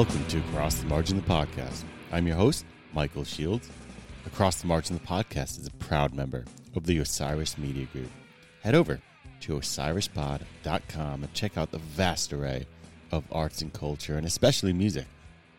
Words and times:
Welcome 0.00 0.24
to 0.28 0.38
Across 0.38 0.76
the 0.76 0.86
Margin 0.86 1.16
the 1.16 1.22
podcast. 1.22 1.84
I'm 2.10 2.26
your 2.26 2.36
host, 2.36 2.64
Michael 2.94 3.22
Shields. 3.22 3.68
Across 4.24 4.62
the 4.62 4.66
Margin 4.66 4.96
the 4.96 5.06
podcast 5.06 5.60
is 5.60 5.66
a 5.66 5.72
proud 5.72 6.14
member 6.14 6.46
of 6.74 6.86
the 6.86 6.96
Osiris 6.96 7.58
Media 7.58 7.84
Group. 7.92 8.08
Head 8.62 8.74
over 8.74 8.98
to 9.40 9.58
osirispod.com 9.58 11.22
and 11.22 11.34
check 11.34 11.58
out 11.58 11.70
the 11.70 11.76
vast 11.76 12.32
array 12.32 12.66
of 13.12 13.24
arts 13.30 13.60
and 13.60 13.74
culture, 13.74 14.16
and 14.16 14.26
especially 14.26 14.72
music 14.72 15.04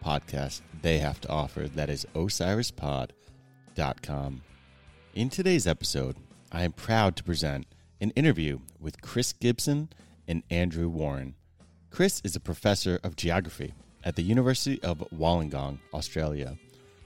podcasts 0.03 0.61
they 0.81 0.97
have 0.97 1.21
to 1.21 1.29
offer. 1.29 1.67
That 1.67 1.91
is 1.91 2.07
osirispod.com. 2.15 4.41
In 5.13 5.29
today's 5.29 5.67
episode, 5.67 6.15
I 6.51 6.63
am 6.63 6.71
proud 6.71 7.15
to 7.17 7.23
present 7.23 7.67
an 8.01 8.09
interview 8.15 8.57
with 8.79 9.03
Chris 9.03 9.33
Gibson 9.33 9.89
and 10.27 10.41
Andrew 10.49 10.89
Warren. 10.89 11.35
Chris 11.91 12.21
is 12.23 12.35
a 12.35 12.39
professor 12.39 12.99
of 13.03 13.15
geography 13.15 13.75
at 14.03 14.15
the 14.15 14.23
University 14.23 14.81
of 14.83 14.99
Wollongong, 15.13 15.79
Australia, 15.93 16.57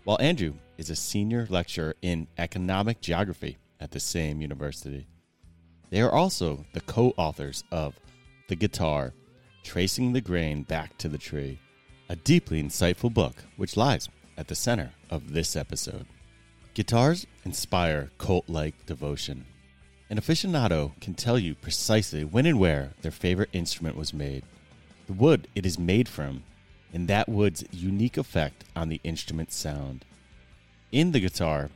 while 0.03 0.19
Andrew 0.19 0.53
is 0.77 0.89
a 0.89 0.95
senior 0.95 1.47
lecturer 1.49 1.95
in 2.01 2.27
economic 2.37 3.01
geography 3.01 3.57
at 3.79 3.91
the 3.91 3.99
same 3.99 4.41
university. 4.41 5.07
They 5.89 6.01
are 6.01 6.11
also 6.11 6.65
the 6.73 6.81
co 6.81 7.13
authors 7.17 7.63
of 7.71 7.95
The 8.47 8.55
Guitar 8.55 9.13
Tracing 9.63 10.13
the 10.13 10.21
Grain 10.21 10.63
Back 10.63 10.97
to 10.99 11.09
the 11.09 11.17
Tree, 11.17 11.59
a 12.07 12.15
deeply 12.15 12.61
insightful 12.61 13.13
book 13.13 13.43
which 13.57 13.77
lies 13.77 14.09
at 14.37 14.47
the 14.47 14.55
center 14.55 14.91
of 15.09 15.33
this 15.33 15.55
episode. 15.55 16.05
Guitars 16.73 17.25
inspire 17.45 18.11
cult 18.17 18.49
like 18.49 18.85
devotion. 18.85 19.45
An 20.09 20.19
aficionado 20.19 20.99
can 21.01 21.15
tell 21.15 21.39
you 21.39 21.55
precisely 21.55 22.23
when 22.23 22.45
and 22.45 22.59
where 22.59 22.91
their 23.01 23.11
favorite 23.11 23.49
instrument 23.53 23.95
was 23.95 24.13
made, 24.13 24.43
the 25.07 25.13
wood 25.13 25.47
it 25.55 25.65
is 25.65 25.79
made 25.79 26.07
from, 26.07 26.43
and 26.95 27.09
that 27.09 27.27
wood's 27.27 27.65
unique 27.73 28.15
effect 28.15 28.63
on 28.73 28.87
the 28.87 29.01
instrument's 29.03 29.53
sound. 29.53 30.05
In 30.93 31.11
the 31.11 31.19
guitar, 31.19 31.69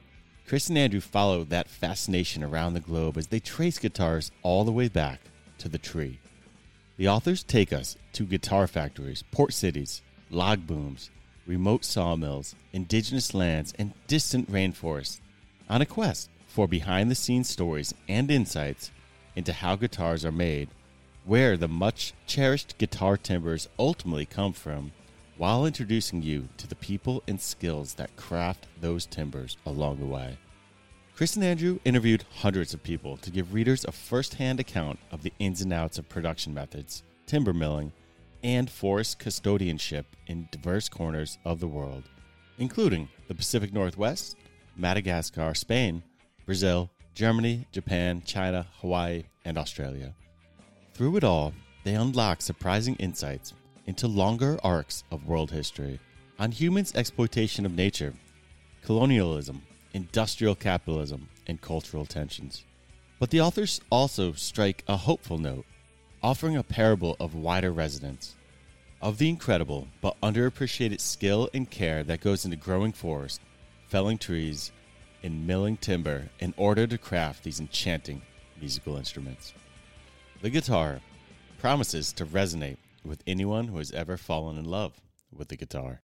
Chris 0.48 0.70
and 0.70 0.78
Andrew 0.78 1.02
follow 1.02 1.44
that 1.44 1.70
fascination 1.70 2.42
around 2.42 2.73
the 2.73 2.80
globe 2.80 3.17
as 3.17 3.28
they 3.28 3.42
trace 3.42 3.78
guitars 3.78 4.31
all 4.44 4.64
the 4.64 4.72
way 4.72 4.88
back 4.88 5.20
to 5.58 5.67
the 5.67 5.78
tree. 5.78 6.20
The 6.95 7.09
authors 7.09 7.44
take 7.44 7.73
us 7.73 7.98
to 8.14 8.23
guitar 8.23 8.66
factories, 8.66 9.26
port 9.30 9.52
cities, 9.52 10.02
log 10.30 10.66
booms, 10.66 11.09
remote 11.45 11.83
sawmills, 11.83 12.56
indigenous 12.72 13.33
lands, 13.33 13.73
and 13.78 13.92
distant 14.08 14.50
rainforests 14.50 15.20
on 15.70 15.81
a 15.81 15.86
quest 15.86 16.30
for 16.48 16.66
behind 16.66 17.11
the 17.11 17.16
scenes 17.16 17.50
stories 17.50 17.94
and 18.08 18.31
insights 18.31 18.89
into 19.36 19.52
how 19.52 19.76
guitars 19.76 20.23
are 20.23 20.31
made, 20.31 20.70
where 21.26 21.58
the 21.58 21.67
much 21.67 22.14
cherished 22.26 22.78
guitar 22.78 23.17
timbers 23.17 23.67
ultimately 23.78 24.26
come 24.26 24.54
from, 24.54 24.94
while 25.40 25.66
introducing 25.66 26.22
you 26.22 26.50
to 26.58 26.68
the 26.68 26.76
people 26.76 27.23
and 27.30 27.40
skills 27.40 27.94
that 27.94 28.14
craft 28.18 28.68
those 28.82 29.06
timbers 29.06 29.56
along 29.66 29.98
the 29.98 30.06
way. 30.06 30.38
Chris 31.16 31.38
and 31.38 31.45
Andrew 31.45 31.80
interviewed 31.86 32.26
hundreds 32.40 32.73
of 32.73 32.84
people 32.84 33.16
to 33.16 33.32
give 33.32 33.54
readers 33.54 33.86
a 33.86 33.92
first 33.94 34.34
hand 34.34 34.60
account 34.60 35.00
of 35.12 35.23
the 35.23 35.32
ins 35.40 35.62
and 35.62 35.72
outs 35.72 35.98
of 35.98 36.10
production 36.10 36.54
methods, 36.54 37.04
timber 37.26 37.54
milling, 37.54 37.94
and 38.44 38.70
forest 38.70 39.17
custodianship 39.17 40.04
in 40.28 40.50
diverse 40.52 40.90
corners 40.90 41.38
of 41.45 41.62
the 41.62 41.67
world, 41.67 42.04
including 42.58 43.08
the 43.30 43.34
Pacific 43.34 43.72
Northwest, 43.72 44.36
Madagascar, 44.76 45.54
Spain, 45.54 46.04
Brazil, 46.45 46.89
Germany, 47.16 47.66
Japan, 47.72 48.22
China, 48.26 48.67
Hawaii, 48.82 49.23
and 49.45 49.58
Australia. 49.58 50.14
Through 50.94 51.16
it 51.16 51.23
all, 51.23 51.54
they 51.86 51.95
unlock 51.95 52.42
surprising 52.42 52.95
insights 52.95 53.54
into 53.89 54.08
longer 54.08 54.60
arcs 54.64 55.04
of 55.10 55.26
world 55.26 55.50
history 55.50 56.00
on 56.38 56.52
humans' 56.52 56.94
exploitation 56.94 57.66
of 57.66 57.72
nature, 57.76 58.14
colonialism, 58.83 59.64
industrial 59.94 60.54
capitalism, 60.54 61.27
and 61.48 61.60
cultural 61.60 62.05
tensions. 62.05 62.66
But 63.20 63.32
the 63.32 63.42
authors 63.42 63.82
also 63.89 64.33
strike 64.33 64.83
a 64.88 64.95
hopeful 64.95 65.39
note, 65.39 65.66
offering 66.22 66.55
a 66.55 66.61
parable 66.61 67.17
of 67.20 67.33
wider 67.33 67.72
resonance, 67.72 68.36
of 69.02 69.17
the 69.17 69.28
incredible 69.28 69.88
but 70.02 70.22
underappreciated 70.22 71.02
skill 71.02 71.49
and 71.52 71.67
care 71.67 72.04
that 72.04 72.22
goes 72.22 72.45
into 72.45 72.58
growing 72.58 72.92
forests, 72.92 73.39
felling 73.88 74.20
trees, 74.20 74.72
and 75.23 75.48
milling 75.48 75.78
timber 75.78 76.30
in 76.39 76.54
order 76.58 76.86
to 76.86 76.99
craft 76.99 77.44
these 77.44 77.60
enchanting 77.60 78.22
musical 78.61 78.98
instruments. 78.98 79.52
The 80.44 80.52
guitar 80.52 81.02
promises 81.58 82.14
to 82.14 82.26
resonate 82.28 82.78
with 83.09 83.23
anyone 83.25 83.67
who 83.67 83.80
has 83.80 83.92
ever 83.92 84.15
fallen 84.15 84.58
in 84.58 84.64
love 84.64 85.02
with 85.33 85.47
the 85.47 85.58
guitar. 85.58 86.02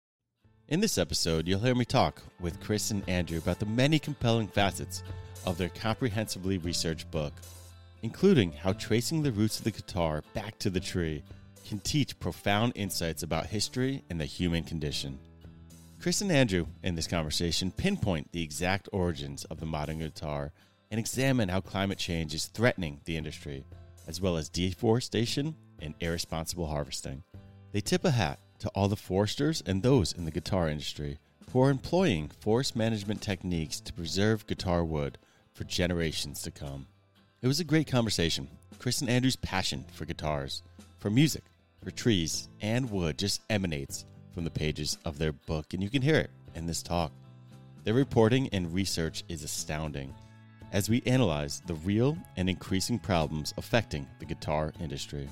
In 0.70 0.80
this 0.80 0.98
episode, 0.98 1.48
you'll 1.48 1.60
hear 1.60 1.76
me 1.76 1.84
talk 1.84 2.24
with 2.40 2.62
Chris 2.62 2.90
and 2.90 3.08
Andrew 3.10 3.38
about 3.38 3.60
the 3.60 3.66
many 3.66 4.00
compelling 4.00 4.48
facets 4.48 5.04
of 5.46 5.58
their 5.58 5.70
comprehensively 5.70 6.58
researched 6.58 7.12
book, 7.12 7.34
including 8.02 8.54
how 8.54 8.72
tracing 8.74 9.22
the 9.22 9.32
roots 9.34 9.60
of 9.60 9.66
the 9.66 9.72
guitar 9.72 10.24
back 10.34 10.58
to 10.60 10.70
the 10.70 10.80
tree 10.80 11.22
can 11.68 11.80
teach 11.80 12.20
profound 12.20 12.72
insights 12.76 13.24
about 13.24 13.48
history 13.48 14.04
and 14.10 14.20
the 14.20 14.26
human 14.26 14.64
condition. 14.64 15.20
Chris 16.02 16.22
and 16.22 16.32
Andrew, 16.32 16.66
in 16.84 16.96
this 16.96 17.08
conversation, 17.08 17.72
pinpoint 17.72 18.32
the 18.32 18.44
exact 18.44 18.88
origins 18.94 19.44
of 19.46 19.60
the 19.60 19.66
modern 19.66 20.00
guitar 20.00 20.54
and 20.90 21.00
examine 21.00 21.50
how 21.50 21.60
climate 21.60 21.98
change 21.98 22.34
is 22.34 22.48
threatening 22.48 23.02
the 23.06 23.18
industry, 23.18 23.66
as 24.08 24.22
well 24.22 24.38
as 24.38 24.50
deforestation 24.50 25.56
and 25.84 25.94
irresponsible 26.00 26.68
harvesting. 26.68 27.24
They 27.72 27.82
tip 27.82 28.06
a 28.06 28.12
hat 28.12 28.40
to 28.60 28.70
all 28.70 28.88
the 28.88 28.96
foresters 28.96 29.62
and 29.66 29.84
those 29.84 30.14
in 30.14 30.26
the 30.26 30.32
guitar 30.32 30.70
industry 30.70 31.20
who 31.52 31.62
are 31.62 31.70
employing 31.70 32.32
forest 32.40 32.76
management 32.76 33.22
techniques 33.22 33.80
to 33.82 33.94
preserve 33.94 34.48
guitar 34.48 34.84
wood 34.84 35.18
for 35.54 35.66
generations 35.66 36.42
to 36.42 36.52
come. 36.52 36.88
It 37.42 37.48
was 37.48 37.60
a 37.60 37.66
great 37.66 37.88
conversation. 37.88 38.48
Chris 38.80 39.02
and 39.02 39.10
Andrew's 39.10 39.36
passion 39.36 39.86
for 39.94 40.06
guitars, 40.06 40.64
for 40.98 41.10
music, 41.10 41.44
for 41.84 41.92
trees, 41.92 42.50
and 42.62 42.90
wood 42.90 43.18
just 43.18 43.42
emanates 43.50 44.06
from 44.34 44.46
the 44.46 44.50
pages 44.50 44.98
of 45.06 45.20
their 45.20 45.34
book, 45.34 45.74
and 45.74 45.84
you 45.84 45.90
can 45.90 46.02
hear 46.02 46.16
it 46.16 46.32
in 46.56 46.66
this 46.66 46.82
talk. 46.82 47.12
Their 47.84 47.94
reporting 47.94 48.50
and 48.54 48.74
research 48.74 49.24
is 49.28 49.44
astounding 49.44 50.14
as 50.72 50.90
we 50.90 51.04
analyze 51.06 51.62
the 51.68 51.76
real 51.76 52.18
and 52.36 52.50
increasing 52.50 52.98
problems 52.98 53.54
affecting 53.58 54.08
the 54.20 54.26
guitar 54.26 54.74
industry. 54.80 55.30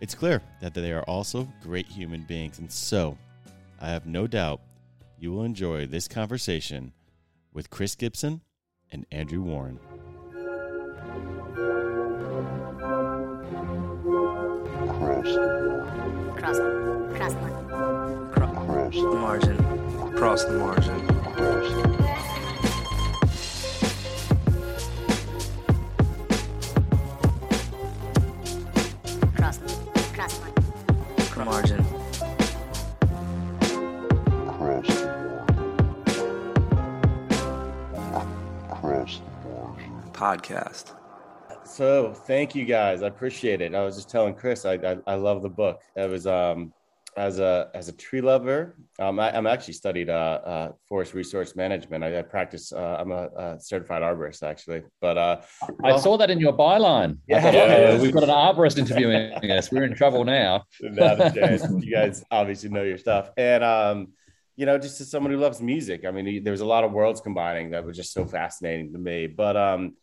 It's 0.00 0.14
clear 0.14 0.42
that 0.60 0.74
they 0.74 0.92
are 0.92 1.02
also 1.02 1.48
great 1.62 1.86
human 1.86 2.22
beings, 2.22 2.58
and 2.58 2.70
so 2.70 3.18
I 3.80 3.90
have 3.90 4.06
no 4.06 4.26
doubt 4.26 4.60
you 5.18 5.32
will 5.32 5.42
enjoy 5.42 5.86
this 5.86 6.06
conversation 6.06 6.92
with 7.52 7.70
Chris 7.70 7.96
Gibson 7.96 8.42
and 8.92 9.06
Andrew 9.10 9.42
Warren. 9.42 9.80
Cross, 14.98 15.34
cross, 16.38 16.58
Across 18.88 18.94
the 18.94 19.14
margin. 19.14 19.58
Across 20.14 20.44
the 20.44 20.52
margin. 20.52 21.06
cross, 21.34 21.97
The 31.38 31.44
margin. 31.44 31.84
Podcast. 40.12 40.96
So 41.64 42.12
thank 42.12 42.56
you 42.56 42.64
guys. 42.64 43.02
I 43.02 43.06
appreciate 43.06 43.60
it. 43.60 43.72
I 43.72 43.84
was 43.84 43.94
just 43.94 44.10
telling 44.10 44.34
Chris, 44.34 44.64
I 44.64 44.72
I, 44.74 44.96
I 45.06 45.14
love 45.14 45.42
the 45.42 45.48
book. 45.48 45.80
It 45.94 46.10
was 46.10 46.26
um 46.26 46.72
as 47.18 47.40
a 47.40 47.68
as 47.74 47.88
a 47.88 47.92
tree 47.92 48.20
lover. 48.20 48.76
Um, 49.00 49.18
I, 49.18 49.36
I'm 49.36 49.46
actually 49.46 49.74
studied 49.74 50.08
uh, 50.08 50.40
uh 50.52 50.72
forest 50.88 51.14
resource 51.14 51.56
management. 51.56 52.04
I, 52.04 52.20
I 52.20 52.22
practice. 52.22 52.72
Uh, 52.72 52.96
I'm 53.00 53.10
a, 53.10 53.28
a 53.36 53.60
certified 53.60 54.02
arborist 54.02 54.42
actually, 54.42 54.82
but 55.00 55.18
uh, 55.18 55.40
I 55.82 55.98
saw 55.98 56.16
that 56.16 56.30
in 56.30 56.38
your 56.38 56.52
byline. 56.52 57.18
I 57.30 57.40
thought, 57.40 57.54
Yeah. 57.54 57.60
"Uh-oh, 57.60 58.02
we've 58.02 58.14
got 58.14 58.22
an 58.22 58.30
arborist 58.30 58.78
interviewing 58.78 59.32
us. 59.50 59.72
We're 59.72 59.84
in 59.84 59.94
trouble 59.94 60.24
now. 60.24 60.64
Not 60.80 61.20
a 61.20 61.32
chance. 61.32 61.64
you 61.84 61.92
guys 61.92 62.24
obviously 62.30 62.68
know 62.70 62.84
your 62.84 62.98
stuff. 62.98 63.30
And 63.36 63.64
um, 63.64 64.08
you 64.56 64.66
know, 64.66 64.78
just 64.78 65.00
as 65.00 65.10
someone 65.10 65.32
who 65.32 65.38
loves 65.38 65.60
music, 65.60 66.04
I 66.06 66.12
mean, 66.12 66.44
there 66.44 66.52
was 66.52 66.60
a 66.60 66.66
lot 66.66 66.84
of 66.84 66.92
worlds 66.92 67.20
combining 67.20 67.70
that 67.70 67.84
was 67.84 67.96
just 67.96 68.12
so 68.12 68.26
fascinating 68.26 68.92
to 68.92 68.98
me. 68.98 69.26
But 69.26 69.56
um, 69.56 69.96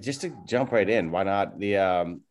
just 0.00 0.20
to 0.22 0.32
jump 0.46 0.72
right 0.72 0.88
in, 0.88 1.12
why 1.12 1.22
not? 1.22 1.58
The 1.58 1.76
um, 1.76 2.22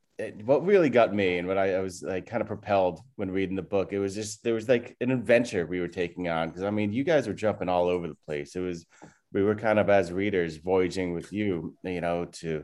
what 0.45 0.65
really 0.65 0.89
got 0.89 1.13
me 1.13 1.37
and 1.37 1.47
what 1.47 1.57
I, 1.57 1.75
I 1.75 1.79
was 1.79 2.03
like 2.03 2.25
kind 2.25 2.41
of 2.41 2.47
propelled 2.47 2.99
when 3.15 3.31
reading 3.31 3.55
the 3.55 3.61
book, 3.61 3.93
it 3.93 3.99
was 3.99 4.15
just 4.15 4.43
there 4.43 4.53
was 4.53 4.67
like 4.67 4.95
an 5.01 5.11
adventure 5.11 5.65
we 5.65 5.79
were 5.79 5.87
taking 5.87 6.27
on 6.27 6.49
because 6.49 6.63
I 6.63 6.69
mean, 6.69 6.91
you 6.91 7.03
guys 7.03 7.27
were 7.27 7.33
jumping 7.33 7.69
all 7.69 7.87
over 7.87 8.07
the 8.07 8.17
place. 8.25 8.55
It 8.55 8.61
was 8.61 8.85
we 9.31 9.43
were 9.43 9.55
kind 9.55 9.79
of 9.79 9.89
as 9.89 10.11
readers 10.11 10.57
voyaging 10.57 11.13
with 11.13 11.31
you, 11.31 11.75
you 11.83 12.01
know, 12.01 12.25
to 12.25 12.63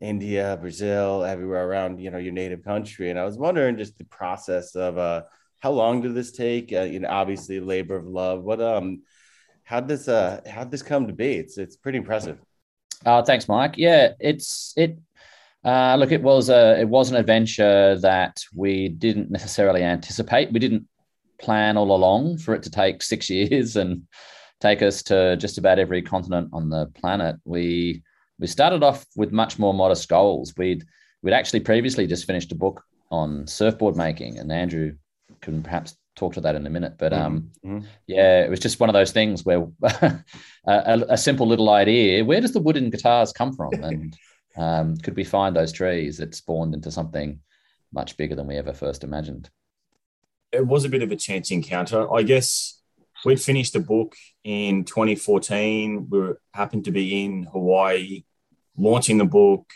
India, 0.00 0.56
Brazil, 0.60 1.24
everywhere 1.24 1.68
around, 1.68 2.00
you 2.00 2.10
know, 2.10 2.18
your 2.18 2.32
native 2.32 2.62
country. 2.62 3.10
And 3.10 3.18
I 3.18 3.24
was 3.24 3.38
wondering 3.38 3.76
just 3.76 3.98
the 3.98 4.04
process 4.04 4.74
of 4.74 4.98
uh 4.98 5.22
how 5.60 5.72
long 5.72 6.00
did 6.00 6.14
this 6.14 6.32
take? 6.32 6.72
Uh, 6.72 6.82
you 6.82 7.00
know, 7.00 7.08
obviously 7.08 7.60
labor 7.60 7.96
of 7.96 8.06
love. 8.06 8.42
What 8.44 8.60
um, 8.60 9.02
how 9.64 9.80
this 9.80 10.06
uh, 10.08 10.40
how 10.48 10.64
this 10.64 10.82
come 10.82 11.06
to 11.08 11.12
be? 11.12 11.34
It's 11.34 11.58
it's 11.58 11.76
pretty 11.76 11.98
impressive. 11.98 12.38
Uh, 13.04 13.22
thanks, 13.22 13.48
Mike. 13.48 13.74
Yeah, 13.76 14.12
it's 14.20 14.72
it. 14.76 14.98
Uh, 15.66 15.96
look, 15.98 16.12
it 16.12 16.22
was 16.22 16.48
a 16.48 16.78
it 16.80 16.88
was 16.88 17.10
an 17.10 17.16
adventure 17.16 17.98
that 17.98 18.40
we 18.54 18.88
didn't 18.88 19.32
necessarily 19.32 19.82
anticipate. 19.82 20.52
We 20.52 20.60
didn't 20.60 20.86
plan 21.40 21.76
all 21.76 21.94
along 21.94 22.38
for 22.38 22.54
it 22.54 22.62
to 22.62 22.70
take 22.70 23.02
six 23.02 23.28
years 23.38 23.74
and 23.74 24.02
take 24.60 24.80
us 24.80 25.02
to 25.02 25.36
just 25.36 25.58
about 25.58 25.80
every 25.80 26.02
continent 26.02 26.50
on 26.52 26.70
the 26.70 26.86
planet. 26.94 27.36
We 27.44 28.04
we 28.38 28.46
started 28.46 28.84
off 28.84 29.04
with 29.16 29.32
much 29.32 29.58
more 29.58 29.74
modest 29.74 30.08
goals. 30.08 30.54
We'd 30.56 30.84
we'd 31.22 31.32
actually 31.32 31.60
previously 31.60 32.06
just 32.06 32.26
finished 32.26 32.52
a 32.52 32.56
book 32.56 32.84
on 33.10 33.48
surfboard 33.48 33.96
making, 33.96 34.38
and 34.38 34.52
Andrew 34.52 34.92
can 35.40 35.64
perhaps 35.64 35.96
talk 36.14 36.34
to 36.34 36.40
that 36.42 36.54
in 36.54 36.64
a 36.66 36.70
minute. 36.70 36.94
But 36.96 37.12
um, 37.12 37.50
Mhm. 37.64 37.84
yeah, 38.06 38.44
it 38.44 38.50
was 38.50 38.60
just 38.60 38.78
one 38.78 38.88
of 38.88 38.94
those 38.94 39.10
things 39.10 39.44
where 39.44 39.66
a, 39.82 40.22
a 41.08 41.18
simple 41.18 41.48
little 41.48 41.70
idea: 41.70 42.24
where 42.24 42.40
does 42.40 42.52
the 42.52 42.62
wooden 42.62 42.88
guitars 42.90 43.32
come 43.32 43.52
from, 43.52 43.72
and 43.82 44.16
um, 44.56 44.96
could 44.96 45.16
we 45.16 45.24
find 45.24 45.54
those 45.54 45.72
trees 45.72 46.18
that 46.18 46.34
spawned 46.34 46.74
into 46.74 46.90
something 46.90 47.40
much 47.92 48.16
bigger 48.16 48.34
than 48.34 48.46
we 48.46 48.56
ever 48.56 48.72
first 48.72 49.04
imagined? 49.04 49.50
it 50.52 50.66
was 50.66 50.84
a 50.84 50.88
bit 50.88 51.02
of 51.02 51.12
a 51.12 51.16
chance 51.16 51.50
encounter. 51.50 52.12
I 52.12 52.22
guess 52.22 52.80
we'd 53.24 53.40
finished 53.40 53.72
the 53.72 53.80
book 53.80 54.16
in 54.44 54.84
2014. 54.84 56.08
We 56.10 56.18
were, 56.18 56.40
happened 56.52 56.84
to 56.86 56.90
be 56.90 57.24
in 57.24 57.44
Hawaii, 57.44 58.24
launching 58.76 59.18
the 59.18 59.24
book, 59.24 59.70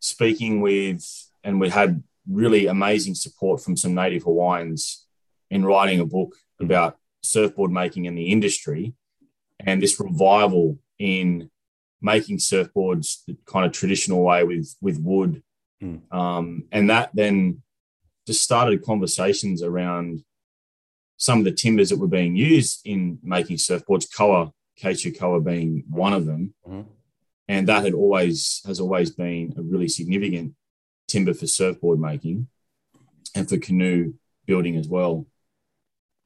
speaking 0.00 0.60
with, 0.60 1.04
and 1.44 1.60
we 1.60 1.68
had 1.68 2.02
really 2.28 2.66
amazing 2.66 3.14
support 3.14 3.62
from 3.62 3.76
some 3.76 3.94
native 3.94 4.24
Hawaiians 4.24 5.06
in 5.50 5.64
writing 5.64 6.00
a 6.00 6.06
book 6.06 6.34
about 6.60 6.98
surfboard 7.22 7.70
making 7.70 8.04
in 8.04 8.14
the 8.14 8.30
industry 8.30 8.94
and 9.60 9.82
this 9.82 9.98
revival 10.00 10.78
in 10.98 11.50
making 12.00 12.38
surfboards 12.38 13.24
the 13.26 13.36
kind 13.46 13.66
of 13.66 13.72
traditional 13.72 14.22
way 14.22 14.44
with 14.44 14.74
with 14.80 14.98
wood. 15.00 15.42
Mm. 15.82 16.00
Um, 16.12 16.64
and 16.72 16.90
that 16.90 17.10
then 17.14 17.62
just 18.26 18.42
started 18.42 18.84
conversations 18.84 19.62
around 19.62 20.24
some 21.16 21.38
of 21.38 21.44
the 21.44 21.52
timbers 21.52 21.90
that 21.90 21.98
were 21.98 22.08
being 22.08 22.36
used 22.36 22.80
in 22.84 23.18
making 23.22 23.56
surfboards, 23.56 24.06
koa, 24.14 24.52
Acacia 24.76 25.10
koa 25.10 25.40
being 25.40 25.84
one 25.88 26.12
of 26.12 26.26
them. 26.26 26.54
Mhm. 26.66 26.86
And 27.48 27.68
that 27.68 27.84
had 27.84 27.94
always 27.94 28.60
has 28.66 28.80
always 28.80 29.10
been 29.10 29.54
a 29.56 29.62
really 29.62 29.88
significant 29.88 30.54
timber 31.06 31.32
for 31.32 31.46
surfboard 31.46 32.00
making 32.00 32.48
and 33.34 33.48
for 33.48 33.56
canoe 33.56 34.14
building 34.46 34.76
as 34.76 34.88
well. 34.88 35.26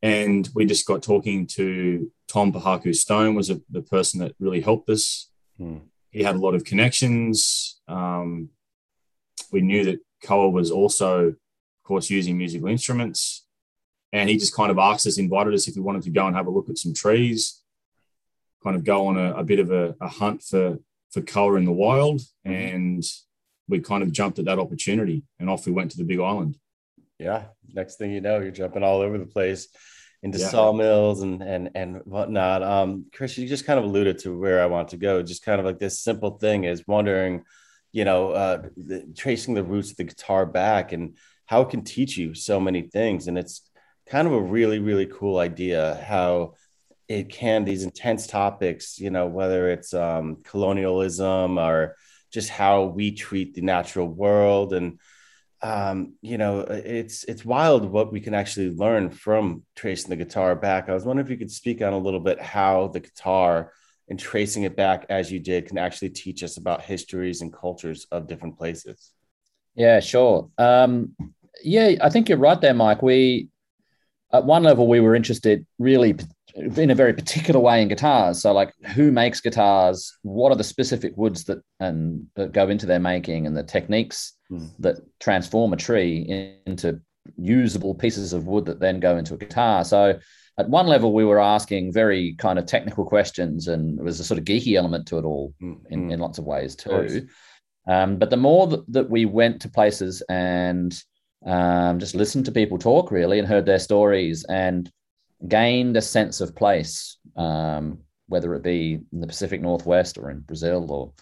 And 0.02 0.49
we 0.55 0.64
just 0.64 0.87
got 0.87 1.02
talking 1.02 1.46
to 1.49 2.11
Tom 2.26 2.52
Pohaku 2.52 2.94
Stone 2.94 3.34
was 3.34 3.50
a, 3.50 3.61
the 3.70 3.82
person 3.82 4.20
that 4.20 4.34
really 4.38 4.61
helped 4.61 4.88
us. 4.88 5.29
He 6.10 6.22
had 6.22 6.36
a 6.36 6.38
lot 6.38 6.54
of 6.54 6.64
connections. 6.64 7.80
Um, 7.86 8.50
we 9.52 9.60
knew 9.60 9.84
that 9.84 10.00
Koa 10.24 10.50
was 10.50 10.70
also, 10.70 11.28
of 11.28 11.36
course, 11.84 12.10
using 12.10 12.36
musical 12.36 12.68
instruments. 12.68 13.46
And 14.12 14.28
he 14.28 14.36
just 14.36 14.54
kind 14.54 14.70
of 14.70 14.78
asked 14.78 15.06
us, 15.06 15.18
invited 15.18 15.54
us 15.54 15.68
if 15.68 15.76
we 15.76 15.82
wanted 15.82 16.02
to 16.02 16.10
go 16.10 16.26
and 16.26 16.34
have 16.34 16.46
a 16.46 16.50
look 16.50 16.68
at 16.68 16.78
some 16.78 16.94
trees, 16.94 17.62
kind 18.62 18.74
of 18.74 18.84
go 18.84 19.06
on 19.06 19.16
a, 19.16 19.34
a 19.34 19.44
bit 19.44 19.60
of 19.60 19.70
a, 19.70 19.94
a 20.00 20.08
hunt 20.08 20.42
for, 20.42 20.78
for 21.10 21.20
Koa 21.20 21.54
in 21.54 21.64
the 21.64 21.72
wild. 21.72 22.20
And 22.44 23.04
we 23.68 23.80
kind 23.80 24.02
of 24.02 24.10
jumped 24.10 24.40
at 24.40 24.46
that 24.46 24.58
opportunity 24.58 25.22
and 25.38 25.48
off 25.48 25.66
we 25.66 25.72
went 25.72 25.92
to 25.92 25.96
the 25.96 26.04
big 26.04 26.18
island. 26.18 26.56
Yeah. 27.18 27.44
Next 27.72 27.96
thing 27.96 28.10
you 28.10 28.20
know, 28.20 28.40
you're 28.40 28.50
jumping 28.50 28.82
all 28.82 29.00
over 29.00 29.16
the 29.16 29.26
place 29.26 29.68
into 30.22 30.38
Yeah. 30.38 30.49
sawmills 30.49 31.22
and 31.22 31.43
and 31.43 31.70
and 31.75 32.02
whatnot. 32.05 32.62
Um, 32.62 33.06
Chris, 33.12 33.38
you 33.38 33.49
just 33.49 33.64
kind 33.67 33.78
of 33.78 33.84
alluded 33.84 34.19
to 34.20 34.38
where 34.38 34.62
I 34.62 34.67
want 34.67 34.88
to 34.88 34.96
go. 34.96 35.22
Just 35.22 35.44
kind 35.44 35.58
of 35.58 35.67
like 35.67 35.78
this 35.78 36.00
simple 36.00 36.32
thing 36.38 36.64
is 36.64 36.87
wondering, 36.87 37.44
you 37.93 38.05
know, 38.05 38.31
uh, 38.31 38.62
the, 38.76 39.06
tracing 39.17 39.55
the 39.55 39.64
roots 39.64 39.90
of 39.93 39.96
the 39.96 40.05
guitar 40.05 40.44
back 40.46 40.93
and 40.93 41.17
how 41.46 41.62
it 41.62 41.70
can 41.70 41.82
teach 41.82 42.17
you 42.17 42.34
so 42.34 42.61
many 42.61 42.82
things. 42.82 43.28
And 43.28 43.38
it's 43.38 43.62
kind 44.06 44.26
of 44.26 44.34
a 44.34 44.40
really 44.40 44.78
really 44.78 45.06
cool 45.06 45.38
idea 45.38 46.02
how 46.06 46.55
it 47.08 47.28
can 47.28 47.64
these 47.64 47.82
intense 47.82 48.26
topics, 48.26 48.99
you 49.00 49.11
know, 49.11 49.26
whether 49.26 49.69
it's 49.70 49.93
um, 49.94 50.37
colonialism 50.44 51.58
or 51.58 51.96
just 52.32 52.50
how 52.50 52.84
we 52.84 53.11
treat 53.11 53.55
the 53.55 53.62
natural 53.62 54.06
world 54.06 54.73
and 54.73 55.00
um, 55.62 56.14
you 56.22 56.38
know, 56.38 56.60
it's 56.60 57.24
it's 57.24 57.44
wild 57.44 57.84
what 57.84 58.12
we 58.12 58.20
can 58.20 58.34
actually 58.34 58.70
learn 58.70 59.10
from 59.10 59.62
tracing 59.76 60.10
the 60.10 60.16
guitar 60.16 60.56
back. 60.56 60.88
I 60.88 60.94
was 60.94 61.04
wondering 61.04 61.26
if 61.26 61.30
you 61.30 61.36
could 61.36 61.50
speak 61.50 61.82
on 61.82 61.92
a 61.92 61.98
little 61.98 62.20
bit 62.20 62.40
how 62.40 62.88
the 62.88 63.00
guitar 63.00 63.72
and 64.08 64.18
tracing 64.18 64.64
it 64.64 64.74
back 64.74 65.06
as 65.08 65.30
you 65.30 65.38
did 65.38 65.66
can 65.66 65.78
actually 65.78 66.10
teach 66.10 66.42
us 66.42 66.56
about 66.56 66.82
histories 66.82 67.42
and 67.42 67.52
cultures 67.52 68.06
of 68.10 68.26
different 68.26 68.58
places. 68.58 69.12
Yeah, 69.74 70.00
sure. 70.00 70.50
Um, 70.58 71.14
yeah, 71.62 71.94
I 72.00 72.10
think 72.10 72.28
you're 72.28 72.38
right 72.38 72.60
there, 72.60 72.74
Mike. 72.74 73.02
We, 73.02 73.48
at 74.32 74.44
one 74.44 74.62
level, 74.62 74.88
we 74.88 75.00
were 75.00 75.14
interested 75.14 75.66
really 75.78 76.16
in 76.55 76.91
a 76.91 76.94
very 76.94 77.12
particular 77.12 77.61
way 77.61 77.82
in 77.82 77.88
guitars. 77.88 78.43
So, 78.43 78.52
like, 78.52 78.73
who 78.94 79.11
makes 79.12 79.41
guitars? 79.41 80.17
What 80.23 80.52
are 80.52 80.56
the 80.56 80.64
specific 80.64 81.17
woods 81.17 81.44
that 81.44 81.58
and 81.81 82.26
that 82.37 82.52
go 82.52 82.69
into 82.69 82.87
their 82.87 82.99
making, 83.00 83.47
and 83.47 83.56
the 83.56 83.62
techniques 83.62 84.35
Hmm. 84.49 84.67
that 84.81 84.97
transform 85.20 85.73
a 85.73 85.76
tree 85.76 86.61
into 86.67 87.00
usable 87.37 87.94
pieces 87.94 88.32
of 88.32 88.47
wood 88.49 88.64
that 88.67 88.81
then 88.81 88.99
go 88.99 89.17
into 89.17 89.35
a 89.35 89.38
guitar. 89.38 89.85
So, 89.85 90.19
at 90.58 90.69
one 90.69 90.87
level, 90.88 91.12
we 91.12 91.25
were 91.25 91.38
asking 91.41 91.93
very 91.93 92.35
kind 92.35 92.58
of 92.58 92.67
technical 92.67 93.05
questions, 93.05 93.69
and 93.69 93.97
there 93.97 94.05
was 94.05 94.19
a 94.20 94.25
sort 94.25 94.38
of 94.38 94.44
geeky 94.44 94.75
element 94.76 95.06
to 95.06 95.19
it 95.19 95.25
all 95.25 95.55
in, 95.61 95.76
Mm. 96.08 96.12
in 96.12 96.19
lots 96.20 96.38
of 96.38 96.44
ways 96.44 96.75
too. 96.75 97.29
Um, 97.87 98.17
but 98.19 98.29
the 98.31 98.37
more 98.37 98.67
that, 98.67 98.85
that 98.93 99.08
we 99.08 99.25
went 99.25 99.62
to 99.62 99.69
places 99.70 100.23
and 100.29 100.93
um, 101.47 101.99
just 101.99 102.14
listened 102.14 102.45
to 102.47 102.52
people 102.52 102.76
talk 102.76 103.11
really 103.11 103.38
and 103.38 103.49
heard 103.49 103.64
their 103.64 103.78
stories 103.78 104.45
and 104.50 104.90
gained 105.47 105.97
a 105.97 106.02
sense 106.02 106.40
of 106.40 106.54
place, 106.54 107.18
um, 107.37 107.99
whether 108.28 108.54
it 108.54 108.62
be 108.62 109.00
in 109.12 109.20
the 109.20 109.26
Pacific 109.26 109.61
Northwest 109.61 110.18
or 110.18 110.30
in 110.30 110.40
Brazil 110.40 110.90
or 110.90 111.12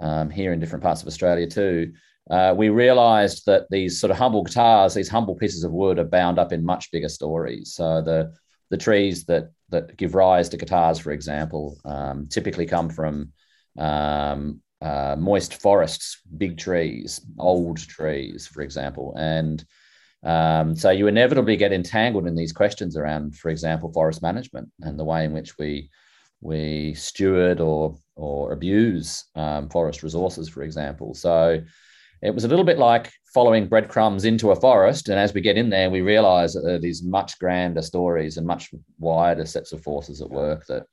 um, 0.00 0.30
here 0.30 0.52
in 0.52 0.60
different 0.60 0.82
parts 0.82 1.02
of 1.02 1.08
Australia 1.08 1.46
too, 1.46 1.92
uh, 2.30 2.52
we 2.56 2.68
realized 2.68 3.46
that 3.46 3.66
these 3.70 4.00
sort 4.00 4.10
of 4.10 4.16
humble 4.16 4.42
guitars, 4.42 4.94
these 4.94 5.08
humble 5.08 5.34
pieces 5.34 5.64
of 5.64 5.72
wood, 5.72 5.98
are 5.98 6.04
bound 6.04 6.38
up 6.38 6.52
in 6.52 6.64
much 6.64 6.90
bigger 6.90 7.08
stories. 7.08 7.74
So 7.74 8.02
the 8.02 8.32
the 8.68 8.76
trees 8.76 9.24
that 9.26 9.50
that 9.68 9.96
give 9.96 10.14
rise 10.14 10.48
to 10.48 10.56
guitars, 10.56 10.98
for 10.98 11.12
example, 11.12 11.78
um, 11.84 12.26
typically 12.28 12.66
come 12.66 12.88
from 12.88 13.32
um, 13.78 14.60
uh, 14.80 15.16
moist 15.18 15.60
forests, 15.60 16.20
big 16.36 16.58
trees, 16.58 17.20
old 17.38 17.78
trees, 17.78 18.46
for 18.46 18.62
example, 18.62 19.14
and 19.16 19.64
um, 20.26 20.74
so 20.74 20.90
you 20.90 21.06
inevitably 21.06 21.56
get 21.56 21.72
entangled 21.72 22.26
in 22.26 22.34
these 22.34 22.52
questions 22.52 22.96
around, 22.96 23.36
for 23.36 23.48
example, 23.48 23.92
forest 23.92 24.22
management 24.22 24.68
and 24.80 24.98
the 24.98 25.04
way 25.04 25.24
in 25.24 25.32
which 25.32 25.56
we 25.56 25.88
we 26.40 26.94
steward 26.94 27.60
or 27.60 27.96
or 28.16 28.52
abuse 28.52 29.24
um, 29.36 29.68
forest 29.68 30.02
resources, 30.02 30.48
for 30.48 30.62
example. 30.62 31.14
So 31.14 31.62
it 32.22 32.34
was 32.34 32.42
a 32.42 32.48
little 32.48 32.64
bit 32.64 32.78
like 32.78 33.12
following 33.32 33.68
breadcrumbs 33.68 34.24
into 34.24 34.50
a 34.50 34.56
forest, 34.56 35.08
and 35.08 35.18
as 35.18 35.32
we 35.32 35.40
get 35.40 35.56
in 35.56 35.70
there, 35.70 35.90
we 35.90 36.00
realize 36.00 36.54
that 36.54 36.62
there 36.62 36.74
are 36.74 36.80
these 36.80 37.04
much 37.04 37.38
grander 37.38 37.82
stories 37.82 38.36
and 38.36 38.46
much 38.46 38.70
wider 38.98 39.46
sets 39.46 39.72
of 39.72 39.82
forces 39.84 40.20
at 40.20 40.30
work 40.30 40.66
that 40.66 40.86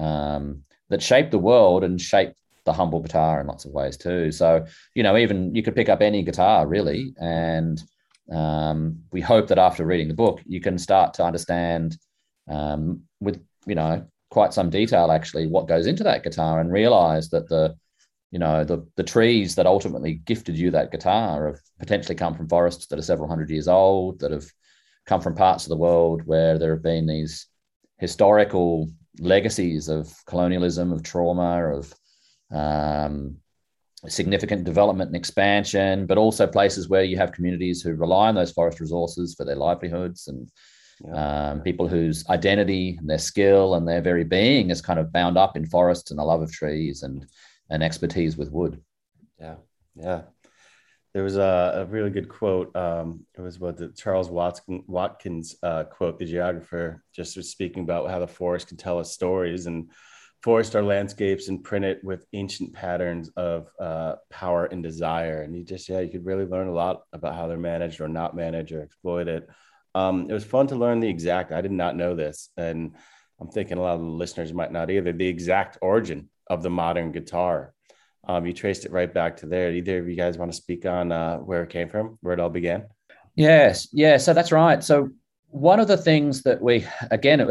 um, 0.00 0.62
that 0.88 1.02
shape 1.02 1.32
the 1.32 1.38
world 1.38 1.82
and 1.82 2.00
shape 2.00 2.32
the 2.64 2.72
humble 2.72 3.00
guitar 3.00 3.40
in 3.40 3.48
lots 3.48 3.64
of 3.64 3.72
ways 3.72 3.96
too. 3.96 4.30
So 4.30 4.64
you 4.94 5.02
know, 5.02 5.16
even 5.16 5.52
you 5.52 5.64
could 5.64 5.74
pick 5.74 5.88
up 5.88 6.00
any 6.00 6.22
guitar 6.22 6.64
really, 6.64 7.12
and 7.20 7.82
um, 8.32 9.02
we 9.12 9.20
hope 9.20 9.48
that 9.48 9.58
after 9.58 9.84
reading 9.84 10.08
the 10.08 10.14
book, 10.14 10.40
you 10.46 10.60
can 10.60 10.78
start 10.78 11.14
to 11.14 11.24
understand 11.24 11.96
um, 12.48 13.02
with 13.20 13.42
you 13.66 13.74
know 13.74 14.06
quite 14.30 14.52
some 14.52 14.70
detail 14.70 15.10
actually 15.10 15.46
what 15.46 15.68
goes 15.68 15.86
into 15.86 16.04
that 16.04 16.22
guitar 16.22 16.60
and 16.60 16.72
realize 16.72 17.30
that 17.30 17.48
the 17.48 17.74
you 18.30 18.38
know 18.38 18.64
the 18.64 18.86
the 18.96 19.02
trees 19.02 19.54
that 19.54 19.66
ultimately 19.66 20.14
gifted 20.26 20.56
you 20.56 20.70
that 20.70 20.90
guitar 20.90 21.46
have 21.46 21.60
potentially 21.78 22.14
come 22.14 22.34
from 22.34 22.48
forests 22.48 22.86
that 22.86 22.98
are 22.98 23.02
several 23.02 23.28
hundred 23.28 23.50
years 23.50 23.68
old 23.68 24.18
that 24.20 24.30
have 24.30 24.46
come 25.06 25.20
from 25.20 25.34
parts 25.34 25.64
of 25.64 25.70
the 25.70 25.76
world 25.76 26.22
where 26.26 26.58
there 26.58 26.72
have 26.72 26.82
been 26.82 27.06
these 27.06 27.46
historical 27.98 28.88
legacies 29.18 29.88
of 29.88 30.12
colonialism 30.26 30.92
of 30.92 31.02
trauma 31.02 31.72
of 31.72 31.94
um, 32.50 33.36
significant 34.06 34.64
development 34.64 35.08
and 35.08 35.16
expansion 35.16 36.06
but 36.06 36.18
also 36.18 36.46
places 36.46 36.88
where 36.88 37.02
you 37.02 37.16
have 37.16 37.32
communities 37.32 37.82
who 37.82 37.94
rely 37.94 38.28
on 38.28 38.34
those 38.34 38.52
forest 38.52 38.78
resources 38.78 39.34
for 39.34 39.44
their 39.44 39.56
livelihoods 39.56 40.28
and 40.28 40.48
um, 41.14 41.60
people 41.60 41.86
whose 41.86 42.28
identity 42.28 42.96
and 42.98 43.08
their 43.08 43.18
skill 43.18 43.74
and 43.74 43.86
their 43.86 44.00
very 44.00 44.24
being 44.24 44.70
is 44.70 44.82
kind 44.82 44.98
of 44.98 45.12
bound 45.12 45.38
up 45.38 45.56
in 45.56 45.64
forests 45.64 46.10
and 46.10 46.18
the 46.18 46.24
love 46.24 46.42
of 46.42 46.52
trees 46.52 47.02
and 47.02 47.26
and 47.70 47.82
expertise 47.82 48.36
with 48.36 48.50
wood. 48.50 48.80
Yeah, 49.38 49.56
yeah. 49.94 50.22
there 51.12 51.22
was 51.22 51.36
a, 51.36 51.72
a 51.76 51.84
really 51.84 52.10
good 52.10 52.28
quote. 52.28 52.74
Um, 52.74 53.26
it 53.36 53.40
was 53.40 53.60
what 53.60 53.76
the 53.76 53.88
Charles 53.88 54.30
Watson, 54.30 54.82
Watkins 54.86 55.56
uh, 55.62 55.84
quote, 55.84 56.18
the 56.18 56.24
geographer, 56.24 57.04
just 57.14 57.36
was 57.36 57.50
speaking 57.50 57.82
about 57.82 58.10
how 58.10 58.18
the 58.18 58.26
forest 58.26 58.68
can 58.68 58.76
tell 58.76 58.98
us 58.98 59.12
stories 59.12 59.66
and 59.66 59.90
forest 60.42 60.76
our 60.76 60.82
landscapes 60.82 61.48
and 61.48 61.64
print 61.64 61.84
it 61.84 62.02
with 62.04 62.24
ancient 62.32 62.72
patterns 62.72 63.30
of 63.36 63.68
uh, 63.80 64.14
power 64.30 64.66
and 64.66 64.82
desire. 64.82 65.42
And 65.42 65.56
you 65.56 65.64
just, 65.64 65.88
yeah, 65.88 66.00
you 66.00 66.10
could 66.10 66.24
really 66.24 66.44
learn 66.44 66.68
a 66.68 66.72
lot 66.72 67.02
about 67.12 67.34
how 67.34 67.48
they're 67.48 67.58
managed 67.58 68.00
or 68.00 68.08
not 68.08 68.36
managed 68.36 68.72
or 68.72 68.82
exploited. 68.82 69.44
Um, 69.94 70.30
it 70.30 70.32
was 70.32 70.44
fun 70.44 70.68
to 70.68 70.76
learn 70.76 71.00
the 71.00 71.08
exact, 71.08 71.50
I 71.50 71.60
did 71.60 71.72
not 71.72 71.96
know 71.96 72.14
this. 72.14 72.50
And 72.56 72.94
I'm 73.40 73.48
thinking 73.48 73.78
a 73.78 73.82
lot 73.82 73.94
of 73.94 74.00
the 74.00 74.06
listeners 74.06 74.52
might 74.52 74.72
not 74.72 74.90
either, 74.90 75.12
the 75.12 75.26
exact 75.26 75.78
origin 75.82 76.28
of 76.48 76.62
the 76.62 76.70
modern 76.70 77.10
guitar. 77.10 77.74
Um, 78.26 78.46
you 78.46 78.52
traced 78.52 78.84
it 78.84 78.92
right 78.92 79.12
back 79.12 79.38
to 79.38 79.46
there. 79.46 79.72
Either 79.72 79.98
of 79.98 80.08
you 80.08 80.16
guys 80.16 80.38
want 80.38 80.52
to 80.52 80.56
speak 80.56 80.86
on 80.86 81.10
uh, 81.10 81.38
where 81.38 81.62
it 81.62 81.70
came 81.70 81.88
from, 81.88 82.18
where 82.20 82.34
it 82.34 82.40
all 82.40 82.50
began? 82.50 82.86
Yes, 83.34 83.88
yeah. 83.92 84.18
So 84.18 84.34
that's 84.34 84.52
right. 84.52 84.84
So 84.84 85.10
one 85.48 85.80
of 85.80 85.88
the 85.88 85.96
things 85.96 86.42
that 86.42 86.60
we, 86.60 86.86
again, 87.10 87.48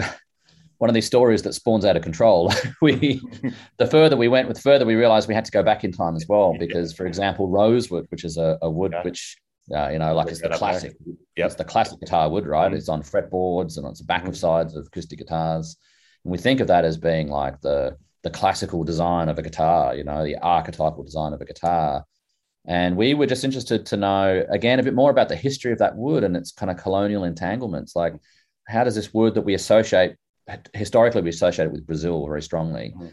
one 0.77 0.89
of 0.89 0.93
these 0.93 1.07
stories 1.07 1.41
that 1.41 1.53
spawns 1.53 1.85
out 1.85 1.97
of 1.97 2.03
control. 2.03 2.53
we, 2.81 3.21
the 3.77 3.87
further 3.87 4.15
we 4.15 4.27
went 4.27 4.47
with 4.47 4.59
further, 4.59 4.85
we 4.85 4.95
realized 4.95 5.27
we 5.27 5.33
had 5.33 5.45
to 5.45 5.51
go 5.51 5.63
back 5.63 5.83
in 5.83 5.91
time 5.91 6.15
as 6.15 6.25
well. 6.27 6.55
Because, 6.67 6.93
for 6.93 7.05
example, 7.05 7.47
rosewood, 7.47 8.07
which 8.09 8.23
is 8.23 8.37
a, 8.37 8.57
a 8.61 8.69
wood 8.69 8.91
yeah. 8.93 9.03
which, 9.03 9.37
uh, 9.73 9.89
you 9.89 9.99
know, 9.99 10.13
like 10.13 10.27
it's 10.27 10.41
the 10.41 10.49
classic, 10.49 10.95
yep. 11.35 11.45
it's 11.45 11.55
the 11.55 11.63
classic 11.63 11.99
guitar 11.99 12.29
wood, 12.29 12.45
right? 12.45 12.67
Mm-hmm. 12.67 12.77
It's 12.77 12.89
on 12.89 13.03
fretboards 13.03 13.77
and 13.77 13.85
on 13.85 13.93
the 13.97 14.03
back 14.03 14.21
mm-hmm. 14.21 14.29
of 14.29 14.37
sides 14.37 14.75
of 14.75 14.87
acoustic 14.87 15.19
guitars. 15.19 15.77
And 16.23 16.31
we 16.31 16.37
think 16.37 16.59
of 16.59 16.67
that 16.67 16.83
as 16.83 16.97
being 16.97 17.29
like 17.29 17.61
the 17.61 17.95
the 18.23 18.29
classical 18.31 18.83
design 18.83 19.29
of 19.29 19.37
a 19.37 19.41
guitar, 19.41 19.95
you 19.95 20.03
know, 20.03 20.25
the 20.25 20.35
archetypal 20.37 21.03
design 21.03 21.33
of 21.33 21.39
a 21.39 21.45
guitar. 21.45 22.03
And 22.65 22.97
we 22.97 23.13
were 23.13 23.27
just 23.27 23.45
interested 23.45 23.85
to 23.85 23.97
know 23.97 24.45
again 24.49 24.79
a 24.79 24.83
bit 24.83 24.95
more 24.95 25.11
about 25.11 25.29
the 25.29 25.35
history 25.35 25.71
of 25.71 25.79
that 25.79 25.95
wood 25.95 26.23
and 26.23 26.35
its 26.35 26.51
kind 26.51 26.69
of 26.69 26.77
colonial 26.77 27.23
entanglements. 27.23 27.95
Like, 27.95 28.15
how 28.67 28.83
does 28.83 28.95
this 28.95 29.13
wood 29.13 29.35
that 29.35 29.43
we 29.43 29.53
associate 29.53 30.15
historically 30.73 31.21
we 31.21 31.29
associate 31.29 31.65
it 31.65 31.71
with 31.71 31.85
Brazil 31.85 32.25
very 32.25 32.41
strongly. 32.41 32.93
Mm-hmm. 32.95 33.07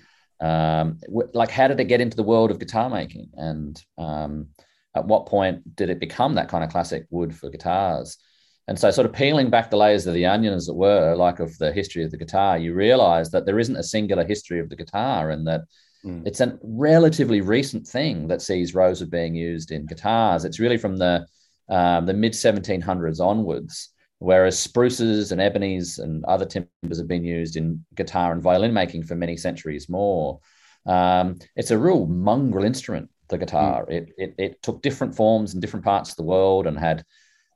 Um, 0.47 0.99
like, 1.33 1.51
how 1.51 1.69
did 1.69 1.81
it 1.81 1.85
get 1.85 2.01
into 2.01 2.17
the 2.17 2.23
world 2.23 2.51
of 2.51 2.59
guitar 2.59 2.91
making, 2.91 3.31
and 3.35 3.81
um, 3.99 4.49
at 4.95 5.07
what 5.07 5.27
point 5.27 5.77
did 5.77 5.91
it 5.91 6.01
become 6.01 6.35
that 6.35 6.49
kind 6.49 6.65
of 6.65 6.71
classic 6.71 7.07
wood 7.11 7.35
for 7.35 7.51
guitars? 7.51 8.19
And 8.67 8.79
so, 8.79 8.91
sort 8.91 9.07
of 9.07 9.13
peeling 9.13 9.51
back 9.51 9.71
the 9.71 9.77
layers 9.77 10.07
of 10.07 10.15
the 10.15 10.27
onion, 10.27 10.53
as 10.53 10.69
it 10.69 10.75
were, 10.75 11.15
like 11.15 11.39
of 11.39 11.57
the 11.59 11.73
history 11.73 12.05
of 12.05 12.11
the 12.11 12.17
guitar, 12.17 12.59
you 12.59 12.75
realize 12.75 13.31
that 13.31 13.47
there 13.47 13.59
isn't 13.59 13.77
a 13.77 13.83
singular 13.83 14.25
history 14.25 14.61
of 14.61 14.69
the 14.69 14.77
guitar, 14.77 15.31
and 15.31 15.47
that 15.47 15.63
mm. 16.05 16.27
it's 16.27 16.41
a 16.41 16.59
relatively 16.63 17.41
recent 17.41 17.87
thing 17.87 18.29
that 18.29 18.43
sees 18.43 18.75
rosewood 18.75 19.11
being 19.11 19.35
used 19.35 19.71
in 19.71 19.87
guitars. 19.87 20.45
It's 20.45 20.61
really 20.61 20.79
from 20.79 20.97
the 20.97 21.27
um, 21.69 22.07
the 22.07 22.13
mid 22.13 22.33
1700s 22.33 23.21
onwards 23.21 23.94
whereas 24.19 24.59
spruces 24.59 25.33
and 25.33 25.41
ebonies 25.41 25.99
and 25.99 26.25
other 26.25 26.47
timbers 26.47 26.99
have 26.99 27.09
been 27.09 27.25
used 27.25 27.57
in 27.57 27.85
guitar 27.95 28.33
and 28.33 28.43
violin 28.43 28.73
making 28.73 29.03
for 29.03 29.15
many 29.15 29.37
centuries 29.37 29.89
more. 29.89 30.41
Um, 30.87 31.39
it's 31.57 31.71
a 31.71 31.79
real 31.79 32.07
mongrel 32.07 32.65
instrument, 32.65 33.11
the 33.29 33.39
guitar. 33.39 33.87
Mm. 33.87 33.93
It, 33.93 34.09
it, 34.17 34.35
it 34.39 34.63
took 34.63 34.83
different 34.83 35.15
forms 35.15 35.55
in 35.55 35.61
different 35.61 35.85
parts 35.85 36.11
of 36.11 36.17
the 36.17 36.25
world 36.25 36.67
and 36.67 36.79
had 36.79 37.05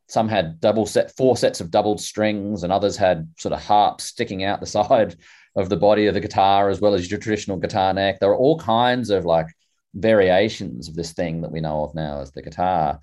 some 0.08 0.28
had 0.28 0.60
double 0.60 0.86
set, 0.86 1.14
four 1.16 1.36
sets 1.36 1.60
of 1.60 1.70
doubled 1.70 2.00
strings, 2.00 2.62
and 2.62 2.72
others 2.72 2.96
had 2.96 3.28
sort 3.38 3.52
of 3.52 3.62
harps 3.62 4.04
sticking 4.04 4.42
out 4.42 4.60
the 4.60 4.66
side 4.78 5.16
of 5.54 5.68
the 5.68 5.76
body 5.76 6.06
of 6.06 6.14
the 6.14 6.20
guitar, 6.20 6.70
as 6.70 6.80
well 6.80 6.94
as 6.94 7.10
your 7.10 7.20
traditional 7.20 7.58
guitar 7.58 7.92
neck. 7.92 8.18
There 8.20 8.30
are 8.30 8.36
all 8.36 8.58
kinds 8.58 9.10
of 9.10 9.24
like 9.24 9.48
variations 9.94 10.88
of 10.88 10.94
this 10.94 11.12
thing 11.12 11.42
that 11.42 11.52
we 11.52 11.60
know 11.60 11.84
of 11.84 11.94
now 11.94 12.20
as 12.20 12.32
the 12.32 12.42
guitar 12.42 13.00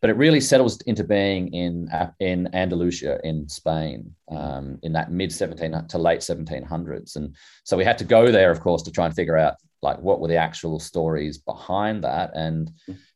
but 0.00 0.10
it 0.10 0.16
really 0.16 0.40
settles 0.40 0.80
into 0.82 1.04
being 1.04 1.52
in 1.52 1.90
in 2.20 2.54
Andalusia 2.54 3.20
in 3.22 3.48
Spain 3.48 4.14
um, 4.30 4.78
in 4.82 4.92
that 4.94 5.12
mid 5.12 5.32
17 5.32 5.86
to 5.88 5.98
late 5.98 6.20
1700s, 6.20 7.16
and 7.16 7.36
so 7.64 7.76
we 7.76 7.84
had 7.84 7.98
to 7.98 8.04
go 8.04 8.30
there, 8.30 8.50
of 8.50 8.60
course, 8.60 8.82
to 8.82 8.90
try 8.90 9.06
and 9.06 9.14
figure 9.14 9.36
out 9.36 9.56
like 9.82 9.98
what 9.98 10.20
were 10.20 10.28
the 10.28 10.36
actual 10.36 10.78
stories 10.78 11.38
behind 11.38 12.04
that, 12.04 12.30
and 12.34 12.70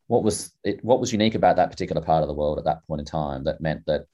what 0.08 0.22
was 0.22 0.52
it 0.62 0.84
what 0.84 1.00
was 1.00 1.12
unique 1.12 1.34
about 1.34 1.56
that 1.56 1.70
particular 1.70 2.02
part 2.02 2.22
of 2.22 2.28
the 2.28 2.34
world 2.34 2.58
at 2.58 2.64
that 2.64 2.86
point 2.86 3.00
in 3.00 3.06
time 3.06 3.44
that 3.44 3.60
meant 3.60 3.84
that 3.86 4.06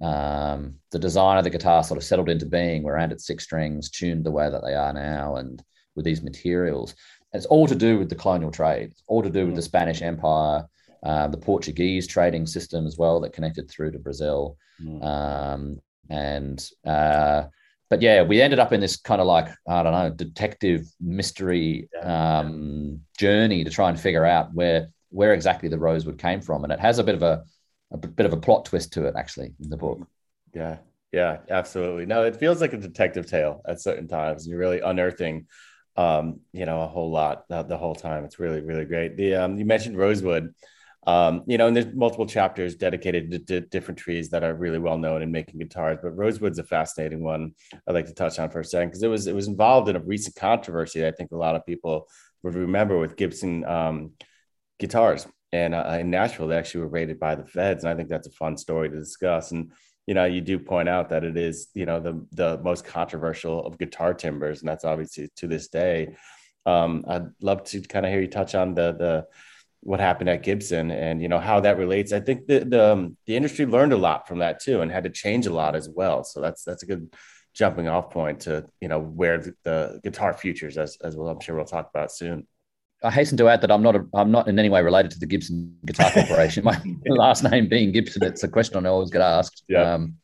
um, 0.00 0.74
the 0.92 0.98
design 0.98 1.38
of 1.38 1.44
the 1.44 1.50
guitar 1.50 1.82
sort 1.82 1.98
of 1.98 2.04
settled 2.04 2.28
into 2.30 2.46
being, 2.46 2.82
where 2.82 2.96
and 2.96 3.12
its 3.12 3.26
six 3.26 3.44
strings 3.44 3.90
tuned 3.90 4.24
the 4.24 4.30
way 4.30 4.48
that 4.48 4.62
they 4.64 4.74
are 4.74 4.92
now, 4.92 5.36
and 5.36 5.62
with 5.94 6.04
these 6.04 6.22
materials. 6.22 6.94
And 7.32 7.40
it's 7.40 7.46
all 7.46 7.66
to 7.66 7.74
do 7.74 7.98
with 7.98 8.08
the 8.08 8.14
colonial 8.14 8.50
trade. 8.50 8.90
It's 8.92 9.02
all 9.06 9.22
to 9.22 9.30
do 9.30 9.46
with 9.46 9.56
the 9.56 9.62
Spanish 9.62 10.00
Empire 10.00 10.66
uh, 11.02 11.28
the 11.28 11.36
Portuguese 11.36 12.06
trading 12.06 12.46
system 12.46 12.86
as 12.86 12.96
well 12.96 13.20
that 13.20 13.32
connected 13.32 13.70
through 13.70 13.92
to 13.92 13.98
Brazil. 13.98 14.56
Mm. 14.82 15.04
Um, 15.04 15.80
and 16.08 16.68
uh, 16.86 17.44
but 17.88 18.02
yeah, 18.02 18.22
we 18.22 18.42
ended 18.42 18.58
up 18.58 18.72
in 18.72 18.80
this 18.80 18.96
kind 18.96 19.20
of 19.20 19.26
like 19.26 19.48
I 19.68 19.82
don't 19.82 19.92
know 19.92 20.10
detective 20.10 20.86
mystery 21.00 21.88
um, 22.02 23.00
journey 23.18 23.64
to 23.64 23.70
try 23.70 23.88
and 23.88 23.98
figure 23.98 24.24
out 24.24 24.52
where 24.54 24.88
where 25.10 25.34
exactly 25.34 25.68
the 25.68 25.78
rosewood 25.78 26.18
came 26.18 26.40
from, 26.40 26.64
and 26.64 26.72
it 26.72 26.80
has 26.80 26.98
a 26.98 27.04
bit 27.04 27.14
of 27.14 27.22
a 27.22 27.44
a 27.92 27.96
bit 27.96 28.26
of 28.26 28.32
a 28.32 28.36
plot 28.36 28.64
twist 28.64 28.92
to 28.94 29.06
it 29.06 29.14
actually 29.16 29.54
in 29.62 29.70
the 29.70 29.76
book. 29.76 30.06
Yeah, 30.52 30.78
yeah, 31.12 31.38
absolutely. 31.48 32.06
No, 32.06 32.24
it 32.24 32.36
feels 32.36 32.60
like 32.60 32.72
a 32.72 32.78
detective 32.78 33.26
tale 33.26 33.62
at 33.66 33.80
certain 33.80 34.08
times. 34.08 34.46
You're 34.46 34.58
really 34.58 34.80
unearthing, 34.80 35.46
um, 35.96 36.40
you 36.52 36.66
know, 36.66 36.82
a 36.82 36.88
whole 36.88 37.10
lot 37.10 37.44
the, 37.48 37.62
the 37.62 37.78
whole 37.78 37.94
time. 37.94 38.24
It's 38.24 38.40
really, 38.40 38.60
really 38.60 38.84
great. 38.84 39.16
The 39.16 39.36
um, 39.36 39.58
you 39.58 39.64
mentioned 39.64 39.96
rosewood. 39.96 40.54
Um, 41.06 41.44
you 41.46 41.56
know, 41.56 41.68
and 41.68 41.76
there's 41.76 41.94
multiple 41.94 42.26
chapters 42.26 42.74
dedicated 42.74 43.46
to, 43.46 43.60
different 43.60 43.98
trees 43.98 44.30
that 44.30 44.42
are 44.42 44.54
really 44.54 44.80
well 44.80 44.98
known 44.98 45.22
in 45.22 45.30
making 45.30 45.60
guitars. 45.60 45.98
But 46.02 46.16
rosewood's 46.16 46.58
a 46.58 46.64
fascinating 46.64 47.22
one. 47.22 47.52
I'd 47.86 47.94
like 47.94 48.06
to 48.06 48.14
touch 48.14 48.40
on 48.40 48.50
for 48.50 48.60
a 48.60 48.64
second 48.64 48.88
because 48.88 49.04
it 49.04 49.08
was 49.08 49.26
it 49.28 49.34
was 49.34 49.46
involved 49.46 49.88
in 49.88 49.96
a 49.96 50.00
recent 50.00 50.34
controversy. 50.34 51.06
I 51.06 51.12
think 51.12 51.30
a 51.30 51.36
lot 51.36 51.54
of 51.54 51.64
people 51.64 52.08
would 52.42 52.54
remember 52.54 52.98
with 52.98 53.16
Gibson 53.16 53.64
um, 53.64 54.12
guitars. 54.80 55.26
And 55.52 55.74
uh, 55.74 55.98
in 56.00 56.10
Nashville, 56.10 56.48
they 56.48 56.56
actually 56.56 56.80
were 56.80 56.88
raided 56.88 57.20
by 57.20 57.36
the 57.36 57.46
feds, 57.46 57.84
and 57.84 57.92
I 57.92 57.96
think 57.96 58.08
that's 58.08 58.26
a 58.26 58.32
fun 58.32 58.56
story 58.56 58.90
to 58.90 58.96
discuss. 58.96 59.52
And 59.52 59.72
you 60.06 60.14
know, 60.14 60.24
you 60.24 60.40
do 60.40 60.58
point 60.58 60.88
out 60.88 61.08
that 61.10 61.24
it 61.24 61.36
is 61.36 61.68
you 61.72 61.86
know 61.86 62.00
the 62.00 62.26
the 62.32 62.58
most 62.64 62.84
controversial 62.84 63.64
of 63.64 63.78
guitar 63.78 64.12
timbers, 64.12 64.60
and 64.60 64.68
that's 64.68 64.84
obviously 64.84 65.30
to 65.36 65.46
this 65.46 65.68
day. 65.68 66.16
Um, 66.66 67.04
I'd 67.06 67.28
love 67.40 67.62
to 67.64 67.80
kind 67.82 68.04
of 68.04 68.10
hear 68.10 68.20
you 68.20 68.26
touch 68.26 68.56
on 68.56 68.74
the 68.74 68.92
the 68.92 69.26
what 69.86 70.00
happened 70.00 70.28
at 70.28 70.42
Gibson 70.42 70.90
and 70.90 71.22
you 71.22 71.28
know 71.28 71.38
how 71.38 71.60
that 71.60 71.78
relates. 71.78 72.12
I 72.12 72.20
think 72.20 72.46
the 72.46 72.60
the, 72.60 72.92
um, 72.92 73.16
the 73.26 73.36
industry 73.36 73.66
learned 73.66 73.92
a 73.92 73.96
lot 73.96 74.26
from 74.26 74.40
that 74.40 74.60
too 74.60 74.80
and 74.80 74.90
had 74.90 75.04
to 75.04 75.10
change 75.10 75.46
a 75.46 75.52
lot 75.52 75.76
as 75.76 75.88
well. 75.88 76.24
So 76.24 76.40
that's 76.40 76.64
that's 76.64 76.82
a 76.82 76.86
good 76.86 77.14
jumping 77.54 77.88
off 77.88 78.10
point 78.10 78.40
to 78.40 78.66
you 78.80 78.88
know 78.88 78.98
where 78.98 79.38
the, 79.38 79.54
the 79.62 80.00
guitar 80.02 80.32
futures 80.32 80.76
as 80.76 80.98
as 81.02 81.16
well. 81.16 81.28
I'm 81.28 81.40
sure 81.40 81.54
we'll 81.54 81.64
talk 81.64 81.88
about 81.94 82.10
soon. 82.10 82.46
I 83.04 83.10
hasten 83.10 83.38
to 83.38 83.48
add 83.48 83.60
that 83.60 83.70
I'm 83.70 83.82
not 83.82 83.94
a, 83.94 84.04
I'm 84.14 84.32
not 84.32 84.48
in 84.48 84.58
any 84.58 84.68
way 84.68 84.82
related 84.82 85.12
to 85.12 85.18
the 85.20 85.26
Gibson 85.26 85.76
Guitar 85.86 86.10
Corporation. 86.10 86.64
My 86.64 86.80
last 87.06 87.44
name 87.44 87.68
being 87.68 87.92
Gibson, 87.92 88.24
it's 88.24 88.42
a 88.42 88.48
question 88.48 88.84
I 88.84 88.88
always 88.88 89.10
get 89.10 89.20
asked. 89.20 89.62
Yeah. 89.68 89.94
Um, 89.94 90.16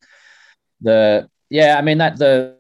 the 0.81 1.29
yeah, 1.51 1.77
I 1.79 1.83
mean 1.83 1.99
that 1.99 2.19
the 2.19 2.57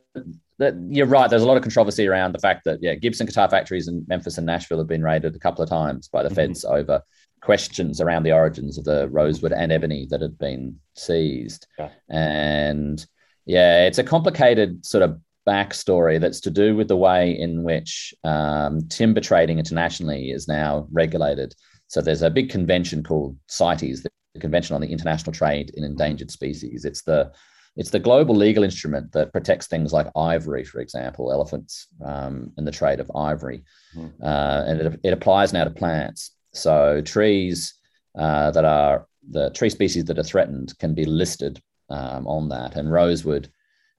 that 0.59 0.75
you're 0.89 1.07
right. 1.07 1.29
There's 1.29 1.43
a 1.43 1.47
lot 1.47 1.57
of 1.57 1.63
controversy 1.63 2.07
around 2.07 2.33
the 2.33 2.39
fact 2.39 2.65
that 2.65 2.79
yeah, 2.83 2.95
Gibson 2.95 3.27
guitar 3.27 3.49
factories 3.49 3.89
in 3.89 4.05
Memphis 4.07 4.39
and 4.39 4.47
Nashville 4.47 4.79
have 4.79 4.87
been 4.87 5.03
raided 5.03 5.35
a 5.35 5.39
couple 5.39 5.63
of 5.63 5.71
times 5.71 6.09
by 6.09 6.23
the 6.23 6.29
mm-hmm. 6.29 6.37
feds 6.37 6.65
over 6.65 7.03
questions 7.41 8.01
around 8.01 8.23
the 8.23 8.33
origins 8.33 8.79
of 8.79 8.85
the 8.85 9.09
rosewood 9.09 9.53
and 9.53 9.73
ebony 9.73 10.07
that 10.11 10.21
had 10.21 10.39
been 10.39 10.79
seized. 10.95 11.67
Yeah. 11.79 11.91
And 12.09 13.05
yeah, 13.45 13.87
it's 13.87 13.99
a 13.99 14.05
complicated 14.05 14.87
sort 14.87 15.03
of 15.03 15.21
backstory 15.47 16.21
that's 16.21 16.41
to 16.41 16.51
do 16.51 16.77
with 16.77 16.89
the 16.89 16.97
way 16.97 17.33
in 17.37 17.65
which 17.65 18.15
um, 18.23 18.87
timber 18.89 19.21
trading 19.21 19.59
internationally 19.59 20.31
is 20.31 20.47
now 20.47 20.87
regulated. 20.93 21.55
So 21.89 22.01
there's 22.01 22.23
a 22.23 22.31
big 22.31 22.49
convention 22.49 23.03
called 23.03 23.37
CITES, 23.49 24.03
the 24.03 24.41
Convention 24.41 24.75
on 24.75 24.81
the 24.81 24.89
International 24.89 25.33
Trade 25.33 25.73
in 25.75 25.85
Endangered 25.85 26.31
Species. 26.31 26.85
It's 26.85 27.03
the 27.03 27.33
it's 27.77 27.91
the 27.91 27.99
global 27.99 28.35
legal 28.35 28.65
instrument 28.65 29.13
that 29.13 29.33
protects 29.33 29.67
things 29.67 29.93
like 29.93 30.09
ivory, 30.15 30.65
for 30.65 30.81
example, 30.81 31.33
elephants 31.33 31.89
um, 32.05 32.53
and 32.57 32.67
the 32.67 32.73
trade 32.73 33.01
of 33.01 33.11
ivory. 33.15 33.65
Mm. 33.97 34.13
Uh, 34.23 34.65
and 34.67 34.81
it, 34.81 35.01
it, 35.03 35.13
applies 35.13 35.53
now 35.53 35.65
to 35.65 35.71
plants. 35.71 36.33
So 36.53 37.01
trees 37.01 37.75
uh, 38.19 38.51
that 38.51 38.65
are 38.67 39.07
the 39.31 39.51
tree 39.51 39.71
species 39.71 40.05
that 40.07 40.19
are 40.19 40.25
threatened 40.25 40.79
can 40.79 40.93
be 40.95 41.07
listed 41.07 41.63
um, 41.89 42.27
on 42.27 42.51
that. 42.51 42.77
And 42.77 42.93
rosewood 42.93 43.51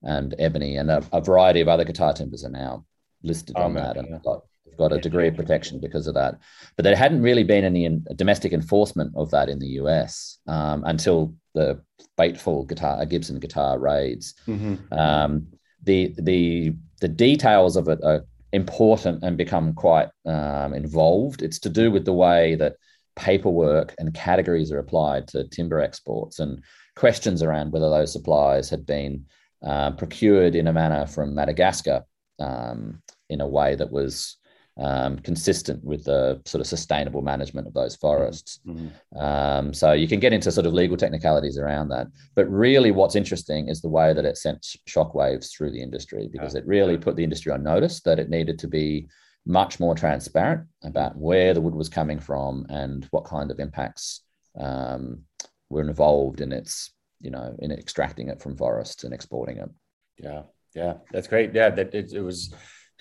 and 0.03 0.36
ebony 0.38 0.77
and 0.77 0.92
a, 0.92 1.03
a, 1.12 1.22
variety 1.22 1.62
of 1.62 1.68
other 1.68 1.86
guitar 1.86 2.13
timbers 2.13 2.44
are 2.44 2.50
now 2.50 2.86
listed 3.24 3.56
oh, 3.58 3.63
on 3.63 3.74
man, 3.74 3.84
that. 3.84 3.98
And 3.98 4.10
yeah. 4.10 4.20
got, 4.24 4.44
got 4.77 4.94
a 4.94 5.00
degree 5.00 5.27
of 5.27 5.36
protection 5.36 5.80
because 5.80 6.08
of 6.08 6.13
that. 6.15 6.39
But 6.75 6.84
there 6.84 6.96
hadn't 6.96 7.22
really 7.22 7.44
been 7.44 7.63
any 7.63 7.86
in, 7.86 8.06
domestic 8.15 8.53
enforcement 8.53 9.13
of 9.15 9.32
that 9.32 9.50
in 9.50 9.60
the 9.60 9.80
US 9.80 10.39
um, 10.48 10.84
until 10.86 11.34
the 11.53 11.82
fateful 12.18 12.65
guitar 12.65 13.06
Gibson 13.06 13.39
guitar 13.39 13.80
raids. 13.80 14.36
Mm-hmm. 14.48 14.94
Um, 14.94 15.48
the 15.84 16.13
the 16.18 16.74
the 17.01 17.08
details 17.08 17.75
of 17.75 17.88
it 17.89 18.00
are 18.03 18.25
important 18.53 19.24
and 19.24 19.38
become 19.38 19.74
quite 19.74 20.10
um, 20.25 20.74
involved. 20.74 21.42
It's 21.42 21.60
to 21.60 21.70
do 21.70 21.92
with 21.92 22.06
the 22.06 22.13
way 22.13 22.56
that 22.56 22.75
paperwork 23.15 23.94
and 23.98 24.13
categories 24.13 24.72
are 24.72 24.80
applied 24.80 25.27
to 25.30 25.48
timber 25.48 25.80
exports 25.80 26.39
and 26.39 26.63
questions 26.96 27.44
around 27.44 27.72
whether 27.72 27.89
those 27.89 28.12
supplies 28.12 28.70
had 28.70 28.86
been 28.86 29.25
uh, 29.63 29.92
procured 29.92 30.56
in 30.56 30.68
a 30.68 30.74
manner 30.74 31.06
from 31.08 31.36
Madagascar 31.36 32.03
um, 32.39 33.01
in 33.30 33.42
a 33.42 33.48
way 33.48 33.75
that 33.75 33.92
was 33.92 34.38
um, 34.77 35.20
consistent 35.20 35.84
with 35.84 36.03
the 36.06 36.42
sort 36.46 36.62
of 36.62 36.68
sustainable 36.68 37.22
management 37.22 37.68
of 37.68 37.74
those 37.74 37.96
forests. 37.96 38.60
Mhm. 38.65 38.92
Um, 39.15 39.74
so 39.74 39.92
you 39.94 40.08
can 40.08 40.20
get 40.20 40.34
into 40.34 40.51
sort 40.51 40.65
of 40.65 40.74
legal 40.74 40.98
technicalities 40.98 41.58
around 41.58 41.89
that. 41.89 42.08
But 42.36 42.50
really, 42.50 42.92
what's 42.92 43.15
interesting 43.15 43.68
is 43.68 43.82
the 43.82 43.89
way 43.89 44.13
that 44.13 44.25
it 44.25 44.38
sent 44.38 44.65
shockwaves 44.89 45.51
through 45.51 45.72
the 45.72 45.82
industry 45.82 46.27
because 46.32 46.56
it 46.56 46.65
really 46.65 46.98
put 46.98 47.15
the 47.15 47.24
industry 47.24 47.51
on 47.51 47.63
notice 47.63 48.01
that 48.01 48.20
it 48.20 48.30
needed 48.30 48.58
to 48.60 48.68
be 48.68 49.08
much 49.46 49.80
more 49.80 49.94
transparent 49.94 50.68
about 50.84 51.18
where 51.18 51.53
the 51.53 51.62
wood 51.62 51.75
was 51.75 51.89
coming 51.89 52.20
from 52.20 52.65
and 52.70 53.06
what 53.12 53.25
kind 53.25 53.51
of 53.51 53.60
impacts 53.60 54.22
um, 54.58 55.22
were 55.70 55.82
involved 55.82 56.42
in 56.42 56.51
its, 56.51 56.94
you 57.20 57.30
know, 57.30 57.56
in 57.60 57.72
extracting 57.72 58.30
it 58.30 58.42
from 58.42 58.56
forests 58.56 59.03
and 59.03 59.13
exporting 59.13 59.58
it. 59.58 59.70
Yeah, 60.18 60.44
yeah, 60.74 60.94
that's 61.12 61.27
great. 61.27 61.53
Yeah, 61.53 61.70
that 61.72 61.94
it, 61.94 62.13
it 62.13 62.22
was 62.22 62.53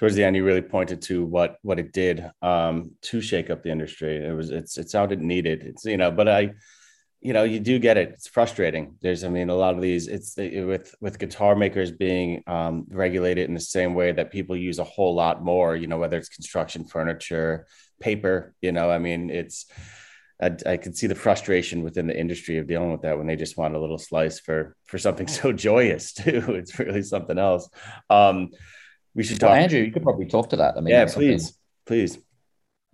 towards 0.03 0.17
the 0.17 0.25
end. 0.25 0.35
You 0.35 0.45
really 0.45 0.63
pointed 0.63 1.01
to 1.03 1.25
what 1.25 1.59
what 1.63 1.79
it 1.79 1.93
did 1.93 2.29
um, 2.43 2.91
to 3.03 3.21
shake 3.21 3.51
up 3.51 3.63
the 3.63 3.71
industry. 3.71 4.17
It 4.17 4.33
was 4.33 4.51
it's 4.51 4.77
it 4.77 4.91
sounded 4.91 5.21
needed. 5.21 5.63
It's 5.63 5.85
you 5.85 5.97
know, 5.97 6.11
but 6.11 6.29
I, 6.29 6.55
you 7.21 7.33
know, 7.33 7.45
you 7.45 7.61
do 7.61 7.79
get 7.79 7.97
it. 7.97 8.09
It's 8.09 8.27
frustrating. 8.27 8.97
There's, 9.01 9.23
I 9.23 9.29
mean, 9.29 9.49
a 9.49 9.55
lot 9.55 9.77
of 9.77 9.81
these. 9.81 10.09
It's 10.09 10.35
the, 10.35 10.65
with 10.65 10.93
with 11.01 11.21
guitar 11.21 11.55
makers 11.55 11.93
being 11.93 12.43
um, 12.49 12.85
regulated 12.91 13.47
in 13.47 13.55
the 13.55 13.61
same 13.61 13.95
way 13.95 14.11
that 14.11 14.33
people 14.33 14.57
use 14.57 14.81
a 14.81 14.85
whole 14.85 15.15
lot 15.15 15.45
more. 15.45 15.77
You 15.77 15.87
know, 15.87 15.99
whether 15.99 16.17
it's 16.17 16.29
construction, 16.29 16.85
furniture, 16.85 17.69
paper. 18.01 18.57
You 18.61 18.73
know, 18.73 18.91
I 18.91 18.99
mean, 18.99 19.31
it's. 19.31 19.67
I, 20.43 20.57
I 20.67 20.77
could 20.79 20.97
see 20.97 21.07
the 21.07 21.15
frustration 21.15 21.85
within 21.85 22.09
the 22.09 22.19
industry 22.19 22.59
of 22.59 22.67
dealing 22.67 22.91
with 22.91 23.03
that 23.03 23.17
when 23.17 23.29
they 23.29 23.37
just 23.37 23.57
want 23.57 23.77
a 23.77 23.81
little 23.81 23.99
slice 23.99 24.41
for 24.41 24.75
for 24.87 24.99
something 24.99 25.29
so 25.29 25.53
joyous 25.53 26.13
too. 26.25 26.43
It's 26.57 26.77
really 26.81 27.05
something 27.05 27.39
else. 27.39 27.69
Um, 28.11 28.51
we 29.15 29.23
should 29.23 29.41
talk. 29.41 29.51
Well, 29.51 29.59
Andrew, 29.59 29.81
you 29.81 29.93
could 29.93 30.03
probably 30.03 30.27
talk 30.27 30.51
to 30.51 30.57
that. 30.57 30.77
I 30.77 30.81
mean, 30.81 30.93
yeah, 30.93 31.01
that's 31.01 31.15
something- 31.15 31.31
please, 31.31 31.59
please. 31.87 32.19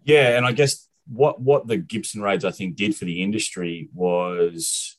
Yeah, 0.05 0.37
and 0.37 0.47
I 0.47 0.53
guess 0.53 0.89
what 1.07 1.41
what 1.41 1.67
the 1.67 1.77
Gibson 1.77 2.23
raids 2.23 2.45
I 2.45 2.51
think 2.51 2.77
did 2.77 2.97
for 2.97 3.05
the 3.05 3.23
industry 3.23 3.89
was 3.95 4.97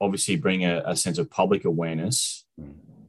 obviously 0.00 0.36
bring 0.36 0.64
a, 0.64 0.82
a 0.86 0.96
sense 0.96 1.18
of 1.18 1.30
public 1.30 1.64
awareness, 1.64 2.44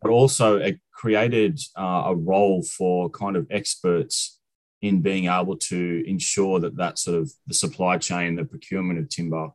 but 0.02 0.10
also 0.12 0.58
it 0.58 0.80
created 0.92 1.60
uh, 1.78 2.04
a 2.08 2.16
role 2.16 2.64
for 2.64 3.10
kind 3.10 3.36
of 3.36 3.48
experts 3.52 4.40
in 4.82 5.02
being 5.02 5.26
able 5.26 5.58
to 5.58 6.04
ensure 6.08 6.60
that 6.60 6.78
that 6.78 6.98
sort 6.98 7.18
of 7.18 7.32
the 7.48 7.54
supply 7.54 7.98
chain, 7.98 8.36
the 8.36 8.46
procurement 8.46 8.98
of 9.00 9.10
timber 9.10 9.50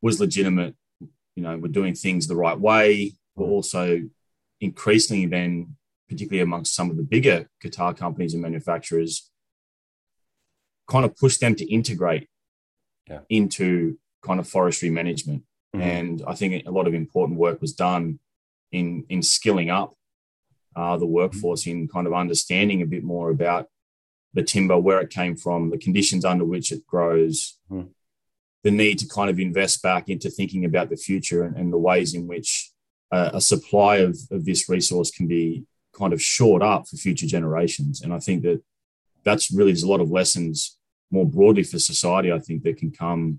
was 0.00 0.20
legitimate. 0.20 0.74
You 1.36 1.42
know, 1.42 1.56
we're 1.56 1.68
doing 1.68 1.94
things 1.94 2.26
the 2.26 2.36
right 2.36 2.58
way, 2.58 3.12
but 3.36 3.44
also 3.44 4.00
increasingly 4.60 5.26
then, 5.26 5.76
particularly 6.12 6.42
amongst 6.42 6.74
some 6.74 6.90
of 6.90 6.96
the 6.96 7.02
bigger 7.02 7.48
guitar 7.60 7.94
companies 7.94 8.34
and 8.34 8.42
manufacturers, 8.42 9.30
kind 10.88 11.04
of 11.04 11.16
push 11.16 11.38
them 11.38 11.54
to 11.56 11.64
integrate 11.78 12.28
Yeah. 13.08 13.20
into 13.28 13.98
kind 14.22 14.38
of 14.40 14.46
forestry 14.48 14.90
management. 14.90 15.42
Mhm. 15.74 15.80
And 15.80 16.22
I 16.26 16.34
think 16.34 16.66
a 16.66 16.70
lot 16.70 16.86
of 16.86 16.94
important 16.94 17.38
work 17.38 17.60
was 17.60 17.72
done 17.72 18.04
in 18.70 19.04
in 19.08 19.22
skilling 19.22 19.70
up 19.70 19.90
uh, 20.74 20.96
the 20.96 21.06
workforce 21.20 21.66
in 21.66 21.86
kind 21.86 22.06
of 22.06 22.14
understanding 22.14 22.80
a 22.80 22.86
bit 22.86 23.04
more 23.04 23.28
about 23.30 23.68
the 24.32 24.42
timber, 24.42 24.78
where 24.78 25.00
it 25.02 25.10
came 25.10 25.36
from, 25.36 25.68
the 25.68 25.76
conditions 25.86 26.24
under 26.24 26.46
which 26.46 26.72
it 26.72 26.86
grows, 26.86 27.58
Mhm. 27.70 27.90
the 28.64 28.70
need 28.70 28.98
to 29.00 29.06
kind 29.06 29.28
of 29.28 29.38
invest 29.38 29.82
back 29.82 30.08
into 30.08 30.30
thinking 30.30 30.64
about 30.64 30.88
the 30.88 30.96
future 30.96 31.42
and, 31.44 31.54
and 31.58 31.68
the 31.72 31.78
ways 31.90 32.14
in 32.14 32.26
which 32.26 32.70
uh, 33.10 33.30
a 33.34 33.40
supply 33.42 33.96
of, 33.96 34.16
of 34.30 34.46
this 34.46 34.70
resource 34.70 35.10
can 35.10 35.26
be 35.26 35.66
kind 36.02 36.12
of 36.12 36.20
shored 36.20 36.62
up 36.62 36.88
for 36.88 36.96
future 36.96 37.26
generations. 37.26 38.02
And 38.02 38.12
I 38.12 38.18
think 38.18 38.42
that 38.42 38.60
that's 39.24 39.52
really 39.52 39.70
there's 39.70 39.84
a 39.84 39.88
lot 39.88 40.00
of 40.00 40.10
lessons 40.10 40.78
more 41.12 41.26
broadly 41.26 41.62
for 41.62 41.78
society. 41.78 42.32
I 42.32 42.40
think 42.40 42.64
that 42.64 42.78
can 42.78 42.90
come 42.90 43.38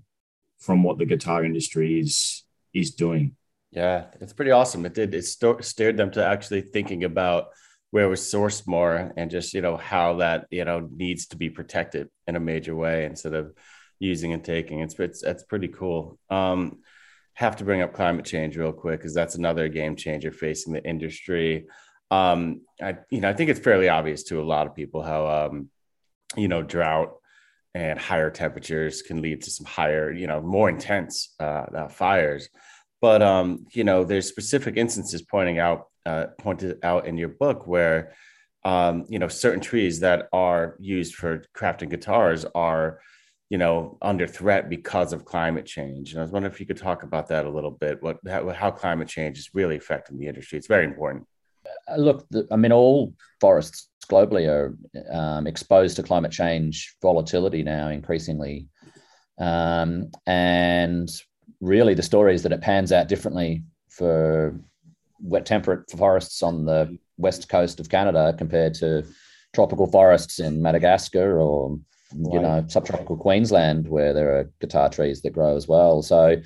from 0.58 0.82
what 0.82 0.96
the 0.98 1.04
guitar 1.04 1.44
industry 1.44 2.00
is 2.00 2.44
is 2.72 2.94
doing. 2.94 3.36
Yeah, 3.70 4.06
it's 4.20 4.32
pretty 4.32 4.52
awesome. 4.52 4.86
It 4.86 4.94
did. 4.94 5.14
It 5.14 5.24
sto- 5.24 5.60
steered 5.60 5.96
them 5.96 6.10
to 6.12 6.24
actually 6.24 6.62
thinking 6.62 7.04
about 7.04 7.48
where 7.90 8.04
it 8.04 8.08
was 8.08 8.22
sourced 8.22 8.66
more 8.66 9.12
and 9.16 9.30
just 9.30 9.52
you 9.54 9.60
know 9.60 9.76
how 9.76 10.16
that 10.16 10.46
you 10.50 10.64
know 10.64 10.88
needs 10.96 11.26
to 11.26 11.36
be 11.36 11.50
protected 11.50 12.08
in 12.26 12.36
a 12.36 12.40
major 12.40 12.74
way 12.74 13.04
instead 13.04 13.34
of 13.34 13.52
using 13.98 14.32
and 14.32 14.44
taking. 14.44 14.80
It's 14.80 14.98
it's 14.98 15.20
that's 15.20 15.44
pretty 15.44 15.68
cool. 15.68 16.18
Um, 16.30 16.78
have 17.34 17.56
to 17.56 17.64
bring 17.64 17.82
up 17.82 17.92
climate 17.92 18.24
change 18.24 18.56
real 18.56 18.72
quick 18.72 19.00
because 19.00 19.14
that's 19.14 19.34
another 19.34 19.68
game 19.68 19.96
changer 19.96 20.30
facing 20.30 20.72
the 20.72 20.84
industry. 20.84 21.66
Um, 22.14 22.62
I 22.80 22.98
you 23.10 23.20
know 23.20 23.30
I 23.30 23.32
think 23.32 23.50
it's 23.50 23.60
fairly 23.60 23.88
obvious 23.88 24.22
to 24.24 24.40
a 24.40 24.50
lot 24.54 24.66
of 24.66 24.74
people 24.74 25.02
how 25.02 25.26
um, 25.26 25.70
you 26.36 26.48
know 26.48 26.62
drought 26.62 27.10
and 27.74 27.98
higher 27.98 28.30
temperatures 28.30 29.02
can 29.02 29.20
lead 29.22 29.42
to 29.42 29.50
some 29.50 29.66
higher 29.66 30.12
you 30.12 30.26
know 30.26 30.40
more 30.40 30.68
intense 30.68 31.34
uh, 31.40 31.66
uh, 31.80 31.88
fires 31.88 32.48
but 33.04 33.20
um, 33.20 33.66
you 33.74 33.84
know, 33.84 34.02
there's 34.02 34.30
specific 34.30 34.78
instances 34.78 35.20
pointing 35.20 35.58
out 35.58 35.88
uh, 36.06 36.28
pointed 36.38 36.82
out 36.82 37.06
in 37.06 37.18
your 37.18 37.28
book 37.28 37.66
where 37.66 38.14
um, 38.64 39.04
you 39.10 39.18
know 39.18 39.28
certain 39.28 39.60
trees 39.60 40.00
that 40.00 40.26
are 40.32 40.76
used 40.80 41.14
for 41.14 41.44
crafting 41.54 41.90
guitars 41.90 42.46
are 42.54 43.00
you 43.50 43.58
know 43.58 43.98
under 44.00 44.26
threat 44.26 44.70
because 44.70 45.12
of 45.12 45.26
climate 45.26 45.66
change. 45.66 46.12
And 46.12 46.20
I 46.20 46.22
was 46.22 46.32
wondering 46.32 46.54
if 46.54 46.60
you 46.60 46.64
could 46.64 46.78
talk 46.78 47.02
about 47.02 47.28
that 47.28 47.44
a 47.44 47.50
little 47.50 47.70
bit. 47.70 48.02
What 48.02 48.20
how, 48.26 48.48
how 48.48 48.70
climate 48.70 49.08
change 49.08 49.36
is 49.36 49.50
really 49.52 49.76
affecting 49.76 50.16
the 50.16 50.28
industry. 50.28 50.56
It's 50.56 50.66
very 50.66 50.86
important. 50.86 51.26
Uh, 51.90 51.96
look, 51.96 52.26
the, 52.30 52.46
I 52.50 52.56
mean, 52.56 52.72
all 52.72 53.14
forests 53.40 53.88
globally 54.08 54.48
are 54.48 54.76
um, 55.12 55.46
exposed 55.46 55.96
to 55.96 56.02
climate 56.02 56.32
change 56.32 56.94
volatility 57.02 57.62
now 57.62 57.88
increasingly. 57.88 58.66
Um, 59.38 60.10
and 60.26 61.08
really, 61.60 61.94
the 61.94 62.02
story 62.02 62.34
is 62.34 62.42
that 62.42 62.52
it 62.52 62.60
pans 62.60 62.92
out 62.92 63.08
differently 63.08 63.64
for 63.90 64.58
wet 65.20 65.46
temperate 65.46 65.90
forests 65.90 66.42
on 66.42 66.64
the 66.64 66.98
west 67.16 67.48
coast 67.48 67.80
of 67.80 67.88
Canada 67.88 68.34
compared 68.36 68.74
to 68.74 69.04
tropical 69.54 69.86
forests 69.86 70.40
in 70.40 70.60
Madagascar 70.60 71.40
or 71.40 71.78
you 72.12 72.38
Right. 72.38 72.42
know 72.42 72.64
subtropical 72.68 73.16
Queensland 73.16 73.88
where 73.88 74.12
there 74.12 74.36
are 74.36 74.50
guitar 74.60 74.88
trees 74.88 75.22
that 75.22 75.32
grow 75.32 75.56
as 75.56 75.66
well. 75.66 76.02
So 76.02 76.36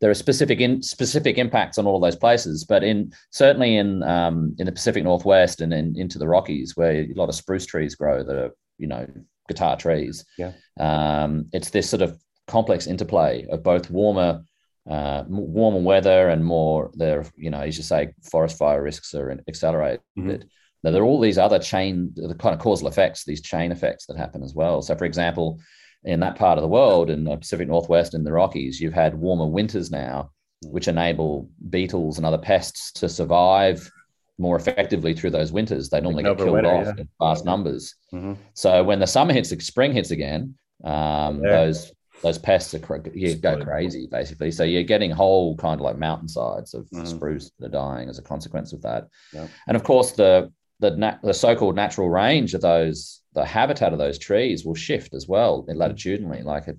there 0.00 0.10
are 0.10 0.14
specific 0.14 0.60
in, 0.60 0.82
specific 0.82 1.38
impacts 1.38 1.78
on 1.78 1.86
all 1.86 1.96
of 1.96 2.02
those 2.02 2.16
places, 2.16 2.64
but 2.64 2.84
in 2.84 3.12
certainly 3.30 3.76
in 3.76 4.02
um, 4.04 4.54
in 4.58 4.66
the 4.66 4.72
Pacific 4.72 5.02
Northwest 5.04 5.60
and 5.60 5.72
in, 5.72 5.96
into 5.98 6.18
the 6.18 6.28
Rockies 6.28 6.76
where 6.76 6.92
a 7.02 7.12
lot 7.14 7.28
of 7.28 7.34
spruce 7.34 7.66
trees 7.66 7.94
grow 7.94 8.22
that 8.22 8.36
are 8.36 8.50
you 8.78 8.86
know 8.86 9.06
guitar 9.48 9.76
trees. 9.76 10.24
Yeah. 10.36 10.52
um, 10.78 11.46
it's 11.52 11.70
this 11.70 11.88
sort 11.88 12.02
of 12.02 12.18
complex 12.46 12.86
interplay 12.86 13.46
of 13.50 13.62
both 13.62 13.90
warmer 13.90 14.42
uh, 14.88 15.24
warmer 15.28 15.80
weather 15.80 16.28
and 16.28 16.42
more 16.44 16.90
there 16.94 17.26
you 17.36 17.50
know 17.50 17.60
as 17.60 17.76
you 17.76 17.82
say 17.82 18.08
forest 18.30 18.56
fire 18.56 18.82
risks 18.82 19.14
are 19.14 19.36
accelerated. 19.48 20.00
Mhm. 20.18 20.42
Now 20.84 20.92
there 20.92 21.02
are 21.02 21.06
all 21.06 21.20
these 21.20 21.38
other 21.38 21.58
chain 21.58 22.12
the 22.14 22.34
kind 22.34 22.54
of 22.54 22.60
causal 22.60 22.88
effects, 22.88 23.24
these 23.24 23.42
chain 23.42 23.72
effects 23.72 24.06
that 24.06 24.16
happen 24.16 24.42
as 24.44 24.54
well. 24.54 24.80
So 24.80 24.94
for 24.94 25.04
example, 25.06 25.58
in 26.04 26.20
that 26.20 26.36
part 26.36 26.58
of 26.58 26.62
the 26.62 26.68
world, 26.68 27.10
in 27.10 27.24
the 27.24 27.36
Pacific 27.36 27.68
Northwest 27.68 28.14
and 28.14 28.24
the 28.24 28.32
Rockies, 28.32 28.80
you've 28.80 28.92
had 28.92 29.14
warmer 29.18 29.46
winters 29.46 29.90
now, 29.90 30.30
which 30.64 30.88
enable 30.88 31.50
beetles 31.70 32.18
and 32.18 32.26
other 32.26 32.38
pests 32.38 32.92
to 32.92 33.08
survive 33.08 33.90
more 34.38 34.56
effectively 34.56 35.12
through 35.14 35.30
those 35.30 35.50
winters. 35.50 35.88
They 35.88 36.00
normally 36.00 36.22
get 36.22 36.38
killed 36.38 36.50
overwinter, 36.50 36.80
off 36.88 36.94
yeah. 36.96 37.00
in 37.02 37.08
vast 37.20 37.44
numbers. 37.44 37.96
Mhm. 38.12 38.36
So 38.54 38.84
when 38.84 39.00
the 39.00 39.06
summer 39.06 39.32
hits, 39.32 39.50
the 39.50 39.60
spring 39.60 39.92
hits 39.92 40.12
again, 40.12 40.54
um, 40.84 41.42
Yeah. 41.42 41.64
those 41.64 41.92
those 42.22 42.36
pests 42.38 42.74
are 42.74 43.02
you 43.14 43.36
go 43.36 43.62
crazy 43.62 44.08
basically. 44.10 44.50
So 44.50 44.64
you're 44.64 44.82
getting 44.82 45.12
whole 45.12 45.56
kind 45.56 45.80
of 45.80 45.84
like 45.84 45.98
mountainsides 45.98 46.74
of 46.74 46.90
Mhm. 46.90 47.06
spruce 47.06 47.52
that 47.60 47.66
are 47.66 47.68
dying 47.68 48.08
as 48.08 48.18
a 48.18 48.22
consequence 48.22 48.72
of 48.72 48.82
that. 48.82 49.06
And 49.68 49.76
of 49.76 49.84
course, 49.84 50.10
the 50.12 50.52
the, 50.80 50.90
nat- 50.92 51.20
the 51.22 51.34
so-called 51.34 51.74
natural 51.76 52.08
range 52.08 52.54
of 52.54 52.60
those 52.60 53.20
the 53.34 53.44
habitat 53.44 53.92
of 53.92 53.98
those 53.98 54.18
trees 54.18 54.64
will 54.64 54.74
shift 54.74 55.14
as 55.14 55.28
well 55.28 55.64
latitudinally. 55.68 56.42
Like 56.42 56.66
it, 56.68 56.78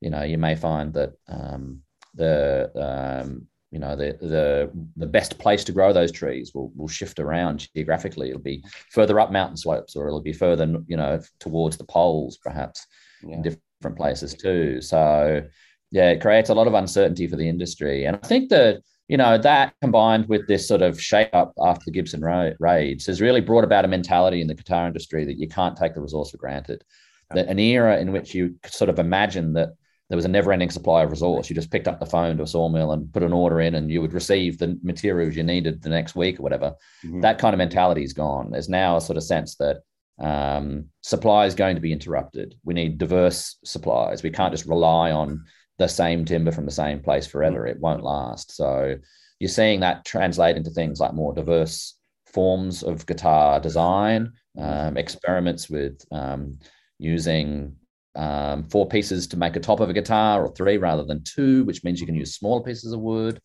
you 0.00 0.10
know, 0.10 0.22
you 0.22 0.36
may 0.38 0.54
find 0.54 0.92
that 0.94 1.12
um, 1.28 1.80
the 2.14 2.70
um, 2.76 3.46
you 3.70 3.78
know 3.78 3.96
the 3.96 4.16
the 4.20 4.70
the 4.96 5.06
best 5.06 5.38
place 5.38 5.64
to 5.64 5.72
grow 5.72 5.92
those 5.92 6.12
trees 6.12 6.52
will 6.54 6.70
will 6.76 6.88
shift 6.88 7.18
around 7.20 7.68
geographically. 7.74 8.28
It'll 8.28 8.40
be 8.40 8.62
further 8.90 9.18
up 9.18 9.32
mountain 9.32 9.56
slopes, 9.56 9.96
or 9.96 10.06
it'll 10.06 10.20
be 10.20 10.32
further 10.32 10.66
you 10.86 10.96
know 10.96 11.20
towards 11.40 11.76
the 11.76 11.84
poles, 11.84 12.36
perhaps 12.38 12.86
Yeah. 13.22 13.36
in 13.36 13.42
different 13.42 13.96
places 13.96 14.34
too. 14.34 14.80
So 14.80 15.42
yeah, 15.90 16.10
it 16.10 16.20
creates 16.20 16.50
a 16.50 16.54
lot 16.54 16.66
of 16.66 16.74
uncertainty 16.74 17.26
for 17.26 17.36
the 17.36 17.48
industry, 17.48 18.04
and 18.04 18.16
I 18.22 18.26
think 18.26 18.50
that 18.50 18.82
you 19.08 19.16
know 19.16 19.36
that 19.38 19.74
combined 19.80 20.28
with 20.28 20.46
this 20.48 20.66
sort 20.66 20.82
of 20.82 21.00
shake 21.00 21.30
up 21.32 21.52
after 21.62 21.84
the 21.86 21.92
Gibson 21.92 22.22
ra- 22.22 22.50
raids 22.58 23.06
has 23.06 23.20
really 23.20 23.40
brought 23.40 23.64
about 23.64 23.84
a 23.84 23.88
mentality 23.88 24.40
in 24.40 24.46
the 24.46 24.54
guitar 24.54 24.86
industry 24.86 25.24
that 25.24 25.38
you 25.38 25.48
can't 25.48 25.76
take 25.76 25.94
the 25.94 26.00
resource 26.00 26.30
for 26.30 26.38
granted. 26.38 26.84
That 27.30 27.48
an 27.48 27.58
era 27.58 27.98
in 27.98 28.12
which 28.12 28.34
you 28.34 28.54
sort 28.66 28.90
of 28.90 28.98
imagine 28.98 29.54
that 29.54 29.70
there 30.08 30.16
was 30.16 30.26
a 30.26 30.28
never-ending 30.28 30.70
supply 30.70 31.02
of 31.02 31.10
resource. 31.10 31.48
You 31.48 31.56
just 31.56 31.70
picked 31.70 31.88
up 31.88 31.98
the 31.98 32.06
phone 32.06 32.36
to 32.36 32.42
a 32.42 32.46
sawmill 32.46 32.92
and 32.92 33.12
put 33.12 33.22
an 33.22 33.32
order 33.32 33.60
in, 33.60 33.74
and 33.74 33.90
you 33.90 34.00
would 34.02 34.12
receive 34.12 34.58
the 34.58 34.78
materials 34.82 35.34
you 35.34 35.42
needed 35.42 35.82
the 35.82 35.88
next 35.88 36.14
week 36.14 36.38
or 36.38 36.42
whatever. 36.42 36.74
Mhm. 37.04 37.22
That 37.22 37.38
kind 37.38 37.54
of 37.54 37.58
mentality 37.58 38.04
is 38.04 38.12
gone. 38.12 38.50
There's 38.50 38.68
now 38.68 38.96
a 38.96 39.00
sort 39.00 39.16
of 39.16 39.22
sense 39.24 39.56
that 39.56 39.78
um, 40.20 40.90
supply 41.00 41.46
is 41.46 41.54
going 41.54 41.74
to 41.74 41.80
be 41.80 41.92
interrupted. 41.92 42.54
We 42.64 42.74
need 42.74 42.98
diverse 42.98 43.56
supplies. 43.64 44.22
We 44.22 44.30
can't 44.30 44.52
just 44.52 44.66
rely 44.66 45.10
on 45.10 45.44
the 45.78 45.88
same 45.88 46.24
timber 46.24 46.52
from 46.52 46.66
the 46.66 46.70
same 46.70 47.00
place 47.00 47.26
forever. 47.26 47.66
It 47.66 47.80
won't 47.80 48.04
last. 48.04 48.54
So 48.56 48.96
you're 49.40 49.48
seeing 49.48 49.80
that 49.80 50.04
translate 50.04 50.56
into 50.56 50.70
things 50.70 51.00
like 51.00 51.14
more 51.14 51.34
diverse 51.34 51.96
forms 52.26 52.82
of 52.82 53.06
guitar 53.06 53.60
design, 53.60 54.32
um, 54.58 54.96
experiments 54.96 55.68
with 55.68 56.04
um, 56.12 56.58
using 56.98 57.76
um, 58.16 58.68
four 58.68 58.86
pieces 58.88 59.26
to 59.28 59.36
make 59.36 59.56
a 59.56 59.60
top 59.60 59.80
of 59.80 59.90
a 59.90 59.92
guitar 59.92 60.44
or 60.44 60.54
three 60.54 60.76
rather 60.76 61.04
than 61.04 61.24
two, 61.24 61.64
which 61.64 61.82
means 61.82 62.00
you 62.00 62.06
can 62.06 62.14
use 62.14 62.34
smaller 62.34 62.62
pieces 62.62 62.92
of 62.92 63.00
wood. 63.00 63.40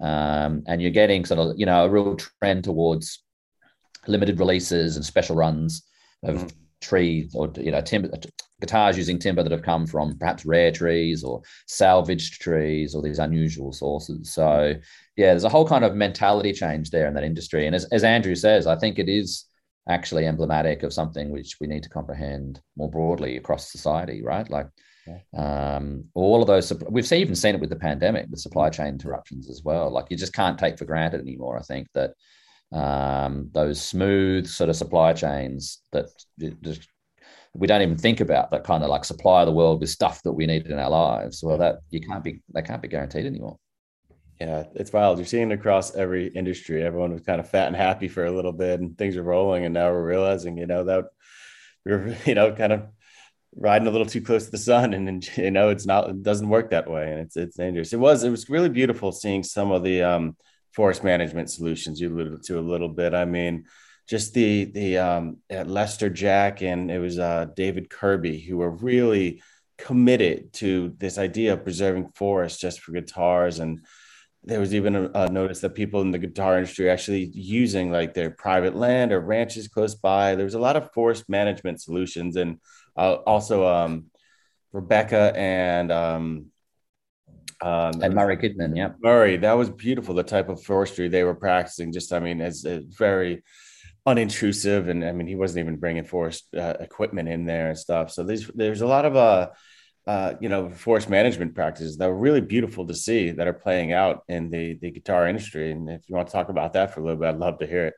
Um, 0.00 0.62
and 0.66 0.80
you're 0.80 0.90
getting 0.90 1.24
sort 1.26 1.40
of, 1.40 1.58
you 1.58 1.66
know, 1.66 1.84
a 1.84 1.88
real 1.88 2.16
trend 2.16 2.64
towards 2.64 3.22
limited 4.06 4.38
releases 4.38 4.96
and 4.96 5.04
special 5.04 5.36
runs 5.36 5.82
of 6.22 6.36
Mhm. 6.36 6.52
Trees 6.80 7.34
or, 7.34 7.52
you 7.56 7.70
know, 7.70 7.80
timber 7.80 8.10
guitars 8.60 8.96
using 8.96 9.18
timber 9.18 9.42
that 9.42 9.52
have 9.52 9.62
come 9.62 9.86
from 9.86 10.18
perhaps 10.18 10.44
rare 10.44 10.70
trees 10.70 11.24
or 11.24 11.42
salvaged 11.66 12.40
trees 12.40 12.94
or 12.94 13.02
these 13.02 13.18
unusual 13.18 13.72
sources. 13.72 14.32
So, 14.32 14.74
yeah, 15.16 15.28
there's 15.28 15.44
a 15.44 15.48
whole 15.48 15.66
kind 15.66 15.84
of 15.84 15.94
mentality 15.94 16.52
change 16.52 16.90
there 16.90 17.06
in 17.06 17.14
that 17.14 17.24
industry. 17.24 17.66
And 17.66 17.74
as, 17.74 17.84
as 17.86 18.04
Andrew 18.04 18.34
says, 18.34 18.66
I 18.66 18.76
think 18.76 18.98
it 18.98 19.08
is 19.08 19.46
actually 19.88 20.26
emblematic 20.26 20.82
of 20.82 20.92
something 20.92 21.30
which 21.30 21.56
we 21.60 21.66
need 21.66 21.82
to 21.82 21.88
comprehend 21.88 22.60
more 22.76 22.90
broadly 22.90 23.36
across 23.36 23.72
society, 23.72 24.22
right? 24.22 24.48
Like 24.48 24.68
um, 25.36 26.04
all 26.14 26.42
of 26.42 26.46
those, 26.46 26.72
we've 26.88 27.06
seen, 27.06 27.20
even 27.20 27.34
seen 27.34 27.54
it 27.54 27.60
with 27.60 27.70
the 27.70 27.76
pandemic, 27.76 28.26
with 28.30 28.40
supply 28.40 28.70
chain 28.70 28.88
interruptions 28.88 29.48
as 29.50 29.62
well. 29.64 29.90
Like 29.90 30.06
you 30.10 30.16
just 30.16 30.34
can't 30.34 30.58
take 30.58 30.78
for 30.78 30.84
granted 30.84 31.20
anymore. 31.20 31.58
I 31.58 31.62
think 31.62 31.88
that 31.94 32.12
um, 32.72 33.50
those 33.52 33.80
smooth 33.80 34.46
sort 34.46 34.70
of 34.70 34.76
supply 34.76 35.12
chains 35.12 35.82
that 35.92 36.06
just 36.62 36.88
we 37.52 37.66
don't 37.66 37.82
even 37.82 37.98
think 37.98 38.20
about 38.20 38.50
that 38.50 38.64
kind 38.64 38.84
of 38.84 38.90
like 38.90 39.04
supply 39.04 39.44
the 39.44 39.50
world 39.50 39.80
with 39.80 39.90
stuff 39.90 40.22
that 40.22 40.32
we 40.32 40.46
need 40.46 40.66
in 40.66 40.78
our 40.78 40.90
lives. 40.90 41.42
Well, 41.42 41.58
that 41.58 41.80
you 41.90 42.00
can't 42.00 42.22
be, 42.22 42.40
they 42.54 42.62
can't 42.62 42.80
be 42.80 42.88
guaranteed 42.88 43.26
anymore. 43.26 43.58
Yeah, 44.40 44.64
it's 44.74 44.92
wild. 44.92 45.18
You're 45.18 45.26
seeing 45.26 45.50
it 45.50 45.54
across 45.54 45.94
every 45.94 46.28
industry. 46.28 46.82
Everyone 46.82 47.12
was 47.12 47.22
kind 47.22 47.40
of 47.40 47.50
fat 47.50 47.66
and 47.66 47.76
happy 47.76 48.08
for 48.08 48.24
a 48.24 48.30
little 48.30 48.52
bit, 48.52 48.80
and 48.80 48.96
things 48.96 49.16
are 49.16 49.22
rolling. 49.22 49.64
And 49.64 49.74
now 49.74 49.90
we're 49.90 50.06
realizing, 50.06 50.56
you 50.56 50.66
know, 50.66 50.84
that 50.84 51.06
we're, 51.84 52.16
you 52.24 52.34
know, 52.34 52.52
kind 52.52 52.72
of 52.72 52.86
riding 53.56 53.88
a 53.88 53.90
little 53.90 54.06
too 54.06 54.22
close 54.22 54.44
to 54.46 54.50
the 54.50 54.58
sun, 54.58 54.94
and, 54.94 55.08
and 55.08 55.36
you 55.36 55.50
know, 55.50 55.70
it's 55.70 55.86
not, 55.86 56.08
it 56.08 56.22
doesn't 56.22 56.48
work 56.48 56.70
that 56.70 56.88
way, 56.88 57.10
and 57.10 57.20
it's 57.20 57.36
it's 57.36 57.56
dangerous. 57.56 57.92
It 57.92 57.98
was, 57.98 58.22
it 58.22 58.30
was 58.30 58.48
really 58.48 58.68
beautiful 58.70 59.12
seeing 59.12 59.42
some 59.42 59.72
of 59.72 59.82
the 59.82 60.02
um, 60.02 60.36
forest 60.72 61.04
management 61.04 61.50
solutions 61.50 62.00
you 62.00 62.08
alluded 62.08 62.42
to 62.44 62.58
a 62.58 62.60
little 62.60 62.88
bit. 62.88 63.14
I 63.14 63.24
mean, 63.24 63.64
just 64.08 64.34
the 64.34 64.64
the 64.64 64.98
um, 64.98 65.38
at 65.48 65.66
Lester 65.66 66.10
Jack 66.10 66.62
and 66.62 66.90
it 66.90 66.98
was 66.98 67.18
uh, 67.18 67.46
David 67.56 67.90
Kirby 67.90 68.40
who 68.40 68.56
were 68.58 68.70
really 68.70 69.42
committed 69.78 70.52
to 70.52 70.94
this 70.98 71.16
idea 71.16 71.54
of 71.54 71.64
preserving 71.64 72.10
forests 72.14 72.60
just 72.60 72.80
for 72.80 72.92
guitars 72.92 73.60
and 73.60 73.80
there 74.42 74.60
was 74.60 74.74
even 74.74 74.96
a, 74.96 75.10
a 75.14 75.28
notice 75.30 75.60
that 75.60 75.74
people 75.74 76.00
in 76.00 76.10
the 76.10 76.18
guitar 76.18 76.56
industry 76.56 76.88
actually 76.88 77.30
using 77.34 77.90
like 77.90 78.14
their 78.14 78.30
private 78.30 78.74
land 78.74 79.12
or 79.12 79.20
ranches 79.20 79.68
close 79.68 79.94
by. 79.94 80.34
There 80.34 80.44
was 80.44 80.54
a 80.54 80.60
lot 80.60 80.76
of 80.76 80.92
forest 80.92 81.28
management 81.28 81.80
solutions, 81.80 82.36
and 82.36 82.58
uh, 82.96 83.14
also 83.26 83.66
um, 83.66 84.06
Rebecca 84.72 85.32
and 85.36 85.92
um, 85.92 86.46
um, 87.62 88.02
And 88.02 88.14
Murray 88.14 88.36
Goodman, 88.36 88.76
yeah. 88.76 88.92
Murray. 89.02 89.36
That 89.36 89.52
was 89.54 89.70
beautiful. 89.70 90.14
The 90.14 90.22
type 90.22 90.48
of 90.48 90.62
forestry 90.62 91.08
they 91.08 91.24
were 91.24 91.34
practicing. 91.34 91.92
Just, 91.92 92.12
I 92.12 92.20
mean, 92.20 92.40
it's, 92.40 92.64
it's 92.64 92.96
very 92.96 93.42
unintrusive, 94.06 94.88
and 94.88 95.04
I 95.04 95.12
mean, 95.12 95.26
he 95.26 95.36
wasn't 95.36 95.60
even 95.60 95.76
bringing 95.76 96.04
forest 96.04 96.46
uh, 96.56 96.74
equipment 96.80 97.28
in 97.28 97.44
there 97.44 97.68
and 97.68 97.78
stuff. 97.78 98.10
So 98.10 98.22
there's 98.22 98.46
there's 98.48 98.80
a 98.80 98.86
lot 98.86 99.04
of 99.04 99.14
uh 99.16 99.50
uh, 100.06 100.34
you 100.40 100.48
know, 100.48 100.70
forest 100.70 101.08
management 101.08 101.54
practices 101.54 101.98
that 101.98 102.08
were 102.08 102.16
really 102.16 102.40
beautiful 102.40 102.86
to 102.86 102.94
see 102.94 103.30
that 103.30 103.46
are 103.46 103.52
playing 103.52 103.92
out 103.92 104.24
in 104.28 104.50
the 104.50 104.78
the 104.80 104.90
guitar 104.90 105.28
industry. 105.28 105.70
And 105.70 105.88
if 105.88 106.08
you 106.08 106.16
want 106.16 106.28
to 106.28 106.32
talk 106.32 106.48
about 106.48 106.72
that 106.72 106.92
for 106.92 107.00
a 107.00 107.04
little 107.04 107.20
bit, 107.20 107.28
I'd 107.28 107.38
love 107.38 107.58
to 107.58 107.66
hear 107.66 107.86
it. 107.88 107.94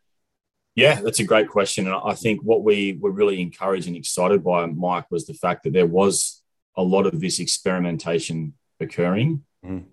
Yeah, 0.75 1.01
that's 1.01 1.21
a 1.21 1.25
great 1.25 1.49
question. 1.49 1.87
And 1.87 1.95
I 1.95 2.15
think 2.15 2.41
what 2.43 2.65
we 2.65 2.99
were 3.01 3.11
really 3.11 3.41
encouraged 3.41 3.87
and 3.87 3.97
excited 3.97 4.43
by, 4.43 4.67
Mike, 4.67 5.11
was 5.11 5.27
the 5.27 5.35
fact 5.35 5.63
that 5.63 5.73
there 5.73 5.87
was 5.87 6.43
a 6.77 6.83
lot 6.83 7.07
of 7.07 7.21
this 7.21 7.39
experimentation 7.39 8.55
occurring. 8.81 9.45
Mhm. 9.65 9.85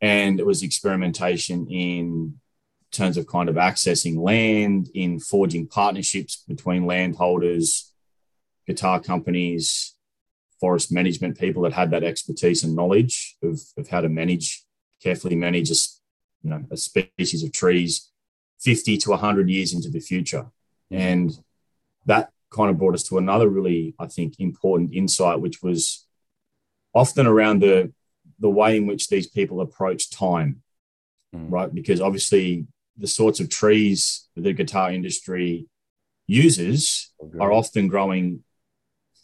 And 0.00 0.40
it 0.40 0.46
was 0.46 0.62
experimentation 0.62 1.66
in 1.68 2.40
terms 2.90 3.16
of 3.16 3.26
kind 3.26 3.48
of 3.48 3.56
accessing 3.56 4.18
land, 4.18 4.90
in 4.94 5.20
forging 5.20 5.66
partnerships 5.66 6.44
between 6.48 6.86
landholders, 6.86 7.92
guitar 8.66 9.00
companies, 9.00 9.94
forest 10.58 10.92
management 10.92 11.38
people 11.38 11.62
that 11.62 11.72
had 11.72 11.90
that 11.90 12.04
expertise 12.04 12.64
and 12.64 12.74
knowledge 12.74 13.36
of, 13.42 13.60
of 13.76 13.88
how 13.88 14.00
to 14.00 14.08
manage, 14.08 14.64
carefully 15.02 15.36
manage 15.36 15.70
a, 15.70 15.74
you 16.42 16.50
know, 16.50 16.64
a 16.70 16.76
species 16.76 17.42
of 17.42 17.52
trees 17.52 18.10
50 18.60 18.98
to 18.98 19.10
100 19.10 19.48
years 19.48 19.72
into 19.72 19.88
the 19.88 20.00
future. 20.00 20.46
And 20.90 21.38
that 22.06 22.30
kind 22.50 22.68
of 22.68 22.78
brought 22.78 22.94
us 22.94 23.04
to 23.04 23.18
another 23.18 23.48
really, 23.48 23.94
I 23.98 24.06
think, 24.06 24.34
important 24.38 24.92
insight, 24.92 25.40
which 25.40 25.62
was 25.62 26.06
often 26.94 27.26
around 27.26 27.62
the, 27.62 27.92
the 28.40 28.50
way 28.50 28.76
in 28.76 28.86
which 28.86 29.08
these 29.08 29.26
people 29.26 29.60
approach 29.60 30.10
time, 30.10 30.62
Mm. 31.34 31.50
right? 31.50 31.72
Because 31.72 32.00
obviously, 32.00 32.66
the 32.96 33.06
sorts 33.06 33.38
of 33.40 33.48
trees 33.48 34.28
the 34.34 34.52
guitar 34.52 34.90
industry 34.92 35.66
uses 36.26 37.12
are 37.40 37.52
often 37.52 37.86
growing 37.88 38.42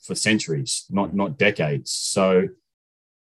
for 0.02 0.14
centuries, 0.14 0.84
not 0.88 1.14
not 1.14 1.36
decades. 1.38 1.90
So 1.90 2.48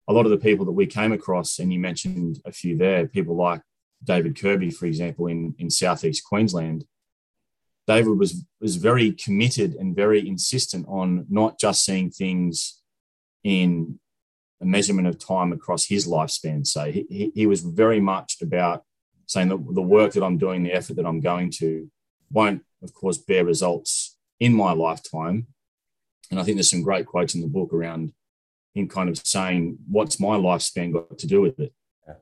a 0.09 0.13
lot 0.13 0.25
of 0.27 0.33
the 0.33 0.45
people 0.49 0.65
that 0.67 0.73
we 0.73 0.87
came 0.87 1.13
across, 1.13 1.59
and 1.61 1.73
you 1.73 1.79
mentioned 1.79 2.41
a 2.45 2.53
few 2.53 2.77
there, 2.77 3.07
people 3.07 3.37
like 3.37 3.63
David 4.03 4.37
Kirby, 4.41 4.71
for 4.71 4.87
example, 4.87 5.29
in, 5.29 5.55
in 5.59 5.71
southeast 5.71 6.25
Queensland, 6.25 6.85
David 7.87 8.19
was 8.19 8.45
was 8.61 8.77
very 8.77 9.13
committed 9.13 9.75
and 9.75 9.95
very 9.95 10.27
insistent 10.27 10.87
on 10.89 11.27
not 11.29 11.59
just 11.59 11.85
seeing 11.85 12.11
things 12.11 12.83
in 13.45 14.01
a 14.62 14.64
measurement 14.64 15.09
of 15.09 15.18
time 15.18 15.53
across 15.53 15.85
his 15.85 16.07
lifespan. 16.07 16.66
So 16.66 16.90
he, 16.90 17.33
he, 17.35 17.46
was 17.46 17.61
very 17.61 18.01
much 18.01 18.40
about 18.40 18.85
saying 19.27 19.48
that 19.48 19.75
the 19.75 19.83
work 19.83 20.12
that 20.12 20.22
I'm 20.22 20.38
doing, 20.38 20.62
the 20.62 20.72
effort 20.72 20.94
that 20.96 21.07
I'm 21.07 21.20
going 21.20 21.51
to, 21.59 21.90
won't, 22.31 22.62
of 22.83 22.94
course, 22.94 23.18
bear 23.18 23.44
results 23.44 24.16
in 24.38 24.55
my 24.55 24.72
lifetime. 24.72 25.48
And 26.31 26.38
I 26.38 26.44
think 26.44 26.57
there's 26.57 26.70
some 26.70 26.83
great 26.83 27.07
quotes 27.07 27.35
in 27.35 27.40
the 27.40 27.48
book 27.48 27.72
around 27.72 28.12
him 28.75 28.88
kind 28.88 29.09
of 29.09 29.18
saying, 29.18 29.79
What's 29.88 30.20
my 30.20 30.37
lifespan 30.37 30.92
got 30.92 31.18
to 31.18 31.27
do 31.27 31.40
with 31.40 31.59
it? 31.59 31.75
Yeah. 32.07 32.14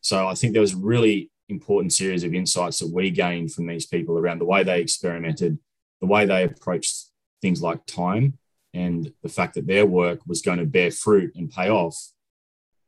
So 0.00 0.28
I 0.28 0.34
think 0.34 0.52
there 0.52 0.62
was 0.62 0.74
a 0.74 0.78
really 0.78 1.30
important 1.48 1.92
series 1.92 2.24
of 2.24 2.32
insights 2.32 2.78
that 2.78 2.92
we 2.92 3.10
gained 3.10 3.52
from 3.52 3.66
these 3.66 3.86
people 3.86 4.18
around 4.18 4.38
the 4.38 4.44
way 4.44 4.62
they 4.62 4.80
experimented, 4.80 5.58
the 6.00 6.06
way 6.06 6.26
they 6.26 6.44
approached 6.44 7.06
things 7.42 7.60
like 7.60 7.84
time, 7.86 8.38
and 8.78 9.12
the 9.24 9.28
fact 9.28 9.54
that 9.54 9.66
their 9.66 9.86
work 9.86 10.20
was 10.26 10.40
going 10.40 10.58
to 10.58 10.64
bear 10.76 10.90
fruit 10.90 11.32
and 11.34 11.50
pay 11.50 11.68
off 11.68 11.96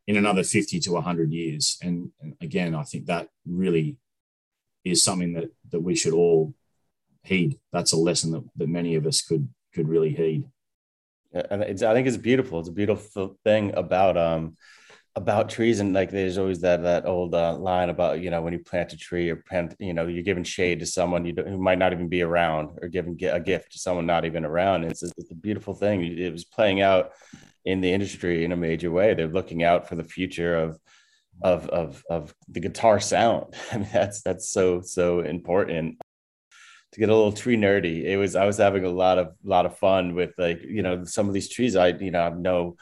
in 0.07 0.17
another 0.17 0.45
50 0.45 0.79
to 0.81 0.93
100 0.93 1.33
years. 1.33 1.79
And, 1.83 2.11
and 2.21 2.37
again, 2.41 2.75
I 2.75 2.85
think 2.85 3.07
that 3.07 3.29
really 3.45 3.97
is 4.85 5.03
something 5.03 5.33
that, 5.35 5.51
that 5.71 5.81
we 5.81 5.97
should 5.97 6.15
all 6.15 6.55
heed. 7.25 7.59
That's 7.73 7.93
a 7.93 7.97
lesson 7.97 8.31
that, 8.33 8.45
that 8.57 8.69
many 8.69 8.95
of 8.95 9.05
us 9.07 9.21
could 9.21 9.49
could 9.75 9.89
really 9.89 10.13
heed. 10.13 10.45
And 11.33 11.63
it's, 11.63 11.83
I 11.83 11.95
think 11.95 12.09
it's 12.09 12.17
beautiful. 12.17 12.59
It's 12.59 12.69
a 12.69 12.73
beautiful 12.73 13.39
thing 13.45 13.73
about 13.77 14.17
um 14.17 14.57
about 15.21 15.51
trees 15.51 15.81
and 15.81 15.93
like 15.93 16.11
there's 16.11 16.39
always 16.39 16.61
that 16.63 16.83
that 16.83 17.05
old 17.05 17.35
uh, 17.35 17.55
line 17.57 17.91
about 17.91 18.21
you 18.21 18.31
know 18.31 18.41
when 18.41 18.55
you 18.55 18.59
plant 18.59 18.93
a 18.95 18.97
tree 18.97 19.29
or 19.29 19.37
plant 19.37 19.75
you 19.79 19.93
know 19.93 20.07
you're 20.07 20.23
giving 20.23 20.43
shade 20.45 20.81
to 20.81 20.87
someone 20.87 21.27
you 21.27 21.35
who 21.37 21.59
might 21.59 21.79
not 21.79 21.93
even 21.93 22.09
be 22.09 22.23
around 22.23 22.79
or 22.81 22.89
giving 22.89 23.17
a 23.25 23.39
gift 23.39 23.73
to 23.73 23.79
someone 23.79 24.07
not 24.07 24.25
even 24.25 24.45
around. 24.45 24.85
It's 24.85 25.03
it's 25.03 25.31
a 25.31 25.35
beautiful 25.35 25.75
thing. 25.75 26.03
It 26.19 26.33
was 26.33 26.45
playing 26.45 26.81
out 26.81 27.13
in 27.65 27.83
the 27.83 27.93
industry 27.93 28.45
in 28.45 28.53
a 28.53 28.57
major 28.57 28.91
way. 28.91 29.13
They're 29.13 29.29
looking 29.29 29.63
out 29.63 29.89
for 29.89 29.95
the 29.95 30.05
future 30.05 30.57
of 30.57 30.79
of 31.43 31.69
of 31.69 32.03
of 32.11 32.35
the 32.49 32.61
guitar 32.61 32.99
sound. 32.99 33.55
I 33.73 33.79
mean 33.79 33.91
that's 33.93 34.23
that's 34.23 34.51
so 34.51 34.81
so 34.81 35.21
important 35.21 35.99
to 36.93 37.01
get 37.01 37.11
a 37.11 37.15
little 37.15 37.33
tree 37.33 37.57
nerdy. 37.57 38.05
It 38.05 38.17
was 38.17 38.35
I 38.37 38.47
was 38.47 38.57
having 38.57 38.85
a 38.85 38.91
lot 38.91 39.19
of 39.19 39.35
lot 39.45 39.67
of 39.67 39.77
fun 39.77 40.15
with 40.15 40.33
like 40.39 40.63
you 40.63 40.83
know 40.83 41.05
some 41.05 41.29
of 41.29 41.35
these 41.35 41.51
trees 41.51 41.77
I 41.77 41.89
you 41.89 42.11
know 42.11 42.23
I 42.23 42.31
know 42.31 42.77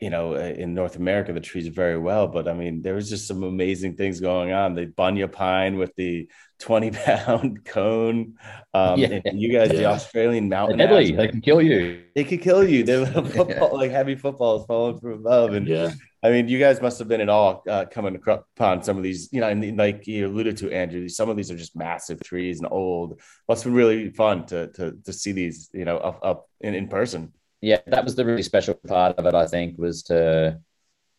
you 0.00 0.10
know, 0.10 0.34
uh, 0.34 0.38
in 0.56 0.74
North 0.74 0.96
America, 0.96 1.32
the 1.32 1.40
trees 1.40 1.66
are 1.66 1.72
very 1.72 1.98
well. 1.98 2.28
But 2.28 2.46
I 2.48 2.54
mean, 2.54 2.82
there 2.82 2.94
was 2.94 3.08
just 3.08 3.26
some 3.26 3.42
amazing 3.42 3.96
things 3.96 4.20
going 4.20 4.52
on. 4.52 4.74
The 4.74 4.86
bunya 4.86 5.30
pine 5.30 5.76
with 5.78 5.94
the 5.96 6.28
20 6.60 6.90
pound 6.90 7.64
cone. 7.74 8.34
Um, 8.74 8.98
Yeah. 9.00 9.20
and 9.24 9.40
you 9.40 9.52
guys, 9.52 9.70
the 9.70 9.84
Australian 9.86 10.48
mountain. 10.48 10.78
deadly. 10.78 11.04
aspen, 11.04 11.16
They 11.16 11.28
can 11.28 11.40
kill 11.40 11.62
you. 11.62 12.02
They 12.14 12.24
could 12.24 12.42
kill 12.42 12.68
you. 12.68 12.82
They 12.84 13.04
football, 13.36 13.76
like 13.76 13.90
heavy 13.90 14.16
footballs 14.16 14.66
falling 14.66 14.98
from 14.98 15.12
above. 15.12 15.54
And 15.54 15.66
Yeah. 15.68 15.90
I 16.22 16.30
mean, 16.30 16.48
you 16.48 16.58
guys 16.58 16.80
must 16.82 16.98
have 16.98 17.06
been 17.06 17.20
at 17.20 17.28
all 17.28 17.62
uh, 17.68 17.84
coming 17.90 18.20
upon 18.26 18.82
some 18.82 18.96
of 18.96 19.04
these, 19.04 19.28
you 19.32 19.40
know, 19.40 19.48
and 19.48 19.76
like 19.76 20.04
you 20.08 20.26
alluded 20.26 20.56
to, 20.58 20.72
Andrew, 20.72 21.08
some 21.08 21.28
of 21.28 21.36
these 21.36 21.48
are 21.52 21.56
just 21.56 21.76
massive 21.76 22.20
trees 22.24 22.58
and 22.58 22.66
old. 22.72 23.20
Must 23.48 23.62
have 23.62 23.70
been 23.72 23.76
really 23.76 24.10
fun 24.10 24.44
to 24.46 24.66
to 24.72 24.98
to 25.04 25.12
see 25.12 25.30
these, 25.30 25.70
you 25.72 25.84
know, 25.84 25.96
up 25.98 26.18
up 26.24 26.48
in, 26.60 26.74
in 26.74 26.88
person. 26.88 27.32
Yeah, 27.60 27.80
that 27.86 28.04
was 28.04 28.14
the 28.14 28.24
really 28.24 28.42
special 28.42 28.74
part 28.74 29.18
of 29.18 29.26
it. 29.26 29.34
I 29.34 29.46
think 29.46 29.78
was 29.78 30.02
to, 30.04 30.60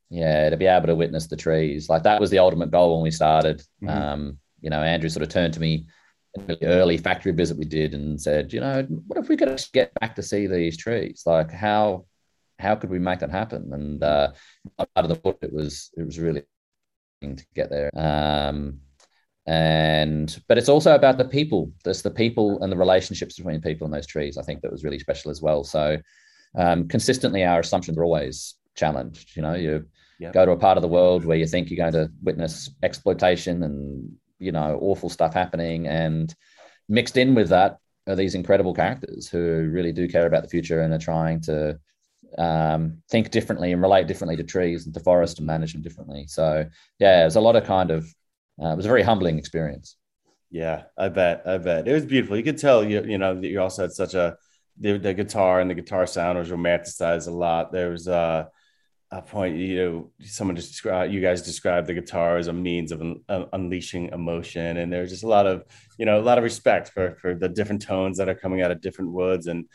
yeah, 0.10 0.50
to 0.50 0.58
be 0.58 0.66
able 0.68 0.88
to 0.88 0.96
witness 0.96 1.28
the 1.28 1.36
trees. 1.36 1.90
Like 1.90 2.04
that 2.04 2.20
was 2.20 2.30
the 2.30 2.40
ultimate 2.40 2.72
goal 2.72 2.96
when 2.96 3.04
we 3.04 3.12
started. 3.12 3.62
Mhm. 3.82 3.90
Um, 3.90 4.40
you 4.62 4.70
know, 4.70 4.82
Andrew 4.82 5.10
sort 5.10 5.24
of 5.24 5.30
turned 5.30 5.54
to 5.54 5.60
me 5.60 5.88
in 6.36 6.48
the 6.48 6.66
early 6.66 6.98
factory 6.98 7.32
visit 7.32 7.58
we 7.58 7.66
did 7.66 7.94
and 7.94 8.22
said, 8.22 8.54
you 8.54 8.60
know, 8.60 8.84
what 9.08 9.20
if 9.20 9.30
we 9.30 9.38
could 9.38 9.64
get 9.74 9.94
back 10.00 10.16
to 10.16 10.24
see 10.24 10.48
these 10.48 10.78
trees? 10.78 11.24
Like 11.26 11.52
how 11.52 12.06
how 12.60 12.76
could 12.76 12.90
we 12.90 13.00
make 13.00 13.20
that 13.20 13.32
happen? 13.32 13.74
And 13.74 14.04
uh, 14.04 14.32
out 14.80 14.90
of 14.96 15.10
the 15.10 15.16
book, 15.16 15.40
it 15.42 15.54
was 15.54 15.92
it 15.98 16.06
was 16.06 16.20
really 16.20 16.44
to 17.22 17.46
get 17.56 17.70
there. 17.70 17.90
Um, 17.96 18.82
and 19.48 20.42
but 20.48 20.58
it's 20.58 20.70
also 20.70 20.94
about 20.94 21.18
the 21.18 21.26
people. 21.26 21.72
There's 21.84 22.02
the 22.02 22.12
people 22.12 22.62
and 22.62 22.72
the 22.72 22.78
relationships 22.78 23.36
between 23.36 23.62
people 23.62 23.86
and 23.86 23.94
those 23.94 24.06
trees. 24.06 24.38
I 24.38 24.44
think 24.44 24.62
that 24.62 24.72
was 24.72 24.84
really 24.84 25.00
special 25.00 25.32
as 25.32 25.42
well. 25.42 25.64
So 25.64 25.98
um, 26.56 26.88
consistently, 26.88 27.44
our 27.46 27.60
assumptions 27.60 27.98
are 27.98 28.04
always 28.04 28.56
challenged. 28.76 29.36
You 29.36 29.42
know, 29.42 29.56
you 29.56 29.86
Yeah. 30.20 30.32
go 30.32 30.46
to 30.46 30.52
a 30.52 30.58
part 30.58 30.78
of 30.78 30.82
the 30.82 30.88
world 30.88 31.24
where 31.26 31.38
you 31.38 31.48
think 31.48 31.70
you're 31.70 31.78
going 31.78 31.94
to 31.94 32.12
witness 32.24 32.70
exploitation 32.84 33.64
and 33.64 34.12
you 34.40 34.52
know 34.52 34.78
awful 34.82 35.10
stuff 35.10 35.34
happening, 35.34 35.88
and 35.88 36.34
mixed 36.88 37.18
in 37.18 37.36
with 37.36 37.50
that 37.50 37.78
are 38.08 38.16
these 38.16 38.36
incredible 38.36 38.74
characters 38.74 39.30
who 39.30 39.70
really 39.72 39.92
do 39.92 40.08
care 40.08 40.26
about 40.26 40.44
the 40.44 40.50
future 40.50 40.82
and 40.82 40.94
are 40.94 40.98
trying 40.98 41.40
to 41.42 41.80
um, 42.38 43.02
think 43.10 43.32
differently 43.32 43.72
and 43.72 43.82
relate 43.82 44.08
differently 44.08 44.36
to 44.38 44.44
trees 44.44 44.86
and 44.86 44.94
to 44.94 45.00
forest 45.00 45.38
and 45.40 45.48
manage 45.48 45.74
them 45.74 45.82
differently. 45.82 46.26
So 46.28 46.66
yeah, 47.00 47.22
it 47.22 47.26
was 47.26 47.36
a 47.36 47.42
lot 47.42 47.56
of 47.56 47.64
kind 47.66 47.92
of 47.92 48.04
uh, 48.62 48.70
it 48.70 48.76
was 48.76 48.86
a 48.86 48.90
very 48.90 49.04
humbling 49.04 49.38
experience. 49.38 49.96
Yeah, 50.52 50.84
I 50.98 51.10
bet. 51.10 51.44
I 51.46 51.58
bet 51.60 51.88
it 51.88 51.94
was 51.94 52.06
beautiful. 52.06 52.36
You 52.38 52.44
could 52.44 52.58
tell 52.58 52.84
you 52.84 53.04
you 53.04 53.18
know 53.18 53.40
that 53.40 53.48
you 53.48 53.62
also 53.62 53.84
had 53.84 53.92
such 53.92 54.16
a 54.16 54.36
the, 54.80 54.98
the 54.98 55.14
guitar 55.14 55.60
and 55.60 55.70
the 55.70 55.76
guitar 55.76 56.08
sound 56.08 56.38
was 56.38 56.50
romanticized 56.50 57.28
a 57.28 57.32
lot. 57.32 57.72
There 57.72 57.90
was 57.90 58.08
uh, 58.08 58.46
a 59.12 59.22
point 59.22 59.58
you 59.58 59.76
know 59.76 60.12
someone 60.22 60.56
just 60.56 60.70
described 60.70 61.12
you 61.12 61.20
guys 61.20 61.42
described 61.42 61.88
the 61.88 61.96
guitar 61.96 62.38
as 62.38 62.48
a 62.48 62.54
means 62.54 62.92
of 62.92 63.02
un, 63.02 63.22
un- 63.28 63.48
unleashing 63.54 64.10
emotion, 64.10 64.78
and 64.78 64.94
there's 64.94 65.10
just 65.10 65.24
a 65.24 65.28
lot 65.28 65.48
of 65.48 65.66
you 65.98 66.06
know 66.06 66.20
a 66.20 66.22
lot 66.22 66.38
of 66.38 66.44
respect 66.44 66.90
for 66.90 67.16
for 67.22 67.34
the 67.34 67.50
different 67.50 67.82
tones 67.82 68.18
that 68.18 68.30
are 68.30 68.36
coming 68.36 68.62
out 68.62 68.72
of 68.72 68.82
different 68.82 69.12
woods 69.12 69.48
and. 69.48 69.66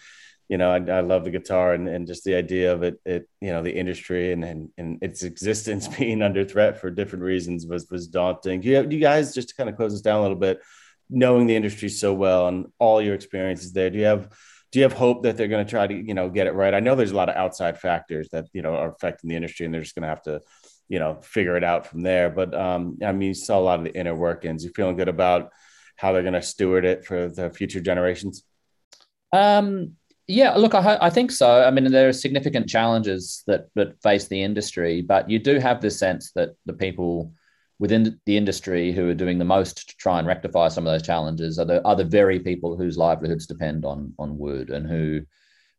You 0.47 0.59
know, 0.59 0.71
I, 0.71 0.77
I 0.77 1.01
love 1.01 1.25
the 1.25 1.31
guitar 1.31 1.73
and, 1.73 1.88
and 1.88 2.07
just 2.07 2.23
the 2.23 2.35
idea 2.35 2.71
of 2.75 2.83
it, 2.83 3.01
it, 3.07 3.27
you 3.40 3.51
know, 3.51 3.62
the 3.62 3.75
industry 3.75 4.31
and, 4.31 4.45
and, 4.45 4.69
and 4.77 4.99
its 5.01 5.23
existence 5.23 5.88
being 5.99 6.21
under 6.21 6.45
threat 6.45 6.79
for 6.79 6.90
different 6.90 7.25
reasons 7.25 7.67
was, 7.67 7.88
was 7.90 8.09
daunting. 8.09 8.61
Do 8.61 8.69
you, 8.69 8.77
have, 8.77 8.93
you 8.93 9.01
guys, 9.01 9.33
just 9.33 9.49
to 9.49 9.55
kind 9.55 9.71
of 9.71 9.77
close 9.77 9.93
this 9.93 10.03
down 10.03 10.19
a 10.19 10.21
little 10.21 10.37
bit, 10.37 10.61
knowing 11.09 11.47
the 11.47 11.57
industry 11.57 11.88
so 11.88 12.12
well 12.12 12.47
and 12.49 12.67
all 12.79 13.01
your 13.01 13.14
experiences 13.14 13.73
there, 13.73 13.88
do 13.88 13.97
you 13.97 14.05
have 14.05 14.29
do 14.74 14.80
you 14.80 14.82
have 14.82 14.92
hope 14.92 15.22
that 15.22 15.37
they're 15.37 15.46
going 15.46 15.64
to 15.64 15.70
try 15.70 15.87
to 15.87 15.94
you 15.94 16.14
know 16.14 16.28
get 16.28 16.48
it 16.48 16.54
right? 16.54 16.74
I 16.74 16.80
know 16.80 16.96
there's 16.96 17.12
a 17.12 17.16
lot 17.16 17.28
of 17.28 17.37
outside 17.37 17.78
factors 17.78 18.28
that 18.32 18.46
you 18.52 18.60
know 18.60 18.74
are 18.74 18.90
affecting 18.90 19.30
the 19.30 19.37
industry, 19.37 19.64
and 19.64 19.72
they're 19.72 19.82
just 19.82 19.94
going 19.94 20.02
to 20.02 20.08
have 20.08 20.22
to 20.22 20.40
you 20.88 20.98
know 20.98 21.20
figure 21.22 21.56
it 21.56 21.62
out 21.62 21.87
from 21.87 22.00
there. 22.00 22.28
But 22.28 22.52
um, 22.54 22.98
I 23.00 23.12
mean, 23.12 23.28
you 23.28 23.34
saw 23.34 23.56
a 23.56 23.60
lot 23.60 23.78
of 23.78 23.84
the 23.84 23.96
inner 23.96 24.16
workings. 24.16 24.64
You 24.64 24.72
feeling 24.74 24.96
good 24.96 25.08
about 25.08 25.50
how 25.94 26.10
they're 26.12 26.22
going 26.22 26.34
to 26.34 26.42
steward 26.42 26.84
it 26.84 27.04
for 27.04 27.28
the 27.28 27.50
future 27.50 27.80
generations? 27.80 28.42
Um, 29.32 29.92
yeah, 30.26 30.56
look, 30.56 30.74
I, 30.74 30.98
I 31.00 31.08
think 31.08 31.30
so. 31.30 31.62
I 31.62 31.70
mean, 31.70 31.92
there 31.92 32.08
are 32.08 32.12
significant 32.12 32.68
challenges 32.68 33.44
that 33.46 33.68
that 33.76 34.02
face 34.02 34.26
the 34.26 34.42
industry, 34.42 35.02
but 35.02 35.30
you 35.30 35.38
do 35.38 35.60
have 35.60 35.82
the 35.82 35.90
sense 35.92 36.32
that 36.32 36.56
the 36.66 36.72
people 36.72 37.32
within 37.78 38.20
the 38.26 38.37
industry 38.37 38.92
who 38.92 39.08
are 39.08 39.14
doing 39.14 39.38
the 39.38 39.44
most 39.44 39.88
to 39.88 39.96
try 39.96 40.18
and 40.18 40.28
rectify 40.28 40.68
some 40.68 40.87
of 40.87 40.92
those 40.92 41.02
challenges 41.02 41.58
are 41.58 41.64
the 41.64 41.84
are 41.84 41.96
the 41.96 42.04
very 42.04 42.38
people 42.38 42.76
whose 42.76 42.96
livelihoods 42.96 43.46
depend 43.46 43.84
on 43.84 44.14
on 44.18 44.38
wood 44.38 44.70
and 44.70 44.87
who 44.87 45.22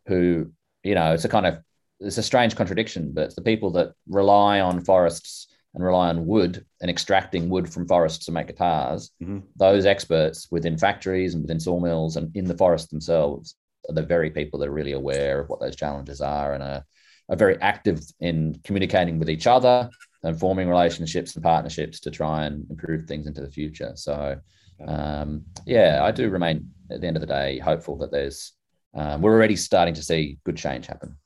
who 0.07 0.51
you 0.83 0.95
know 0.95 1.13
it's 1.13 1.25
a 1.25 1.29
kind 1.29 1.45
of 1.45 1.59
it's 1.99 2.17
a 2.17 2.23
strange 2.23 2.55
contradiction, 2.55 3.11
but 3.13 3.25
it's 3.25 3.35
the 3.35 3.41
people 3.41 3.71
that 3.71 3.93
rely 4.07 4.59
on 4.59 4.83
forests 4.83 5.47
and 5.73 5.83
rely 5.83 6.09
on 6.09 6.25
wood 6.25 6.65
and 6.81 6.89
extracting 6.89 7.49
wood 7.49 7.71
from 7.71 7.87
forests 7.87 8.25
to 8.25 8.31
make 8.31 8.47
guitars. 8.47 9.11
Mhm. 9.21 9.43
Those 9.55 9.85
experts 9.85 10.47
within 10.51 10.77
factories 10.77 11.33
and 11.33 11.43
within 11.43 11.59
sawmills 11.59 12.17
and 12.17 12.35
in 12.35 12.45
the 12.45 12.57
forest 12.57 12.89
themselves 12.89 13.55
are 13.89 13.93
the 13.93 14.03
very 14.03 14.29
people 14.29 14.59
that 14.59 14.69
are 14.69 14.73
really 14.73 14.93
aware 14.93 15.41
of 15.41 15.49
what 15.49 15.59
those 15.59 15.75
challenges 15.75 16.21
are 16.21 16.53
and 16.53 16.63
are, 16.63 16.85
are 17.29 17.35
very 17.35 17.59
active 17.61 18.01
in 18.19 18.59
communicating 18.63 19.19
with 19.19 19.29
each 19.29 19.47
other 19.47 19.89
and 20.23 20.39
forming 20.39 20.69
relationships 20.69 21.35
and 21.35 21.43
partnerships 21.43 21.99
to 22.01 22.11
try 22.11 22.45
and 22.45 22.65
improve 22.69 23.05
things 23.05 23.27
into 23.27 23.41
the 23.41 23.51
future. 23.51 23.93
So, 23.95 24.37
um, 24.85 25.43
yeah, 25.65 25.99
I 26.03 26.11
do 26.11 26.29
remain 26.29 26.71
at 26.91 27.01
the 27.01 27.07
end 27.07 27.17
of 27.17 27.21
the 27.21 27.27
day 27.27 27.59
hopeful 27.59 27.97
that 27.97 28.11
there's 28.11 28.53
um, 28.95 29.21
we're 29.21 29.33
already 29.33 29.57
starting 29.57 29.93
to 29.95 30.03
see 30.03 30.39
good 30.45 30.55
change 30.55 30.87
happen. 30.87 31.17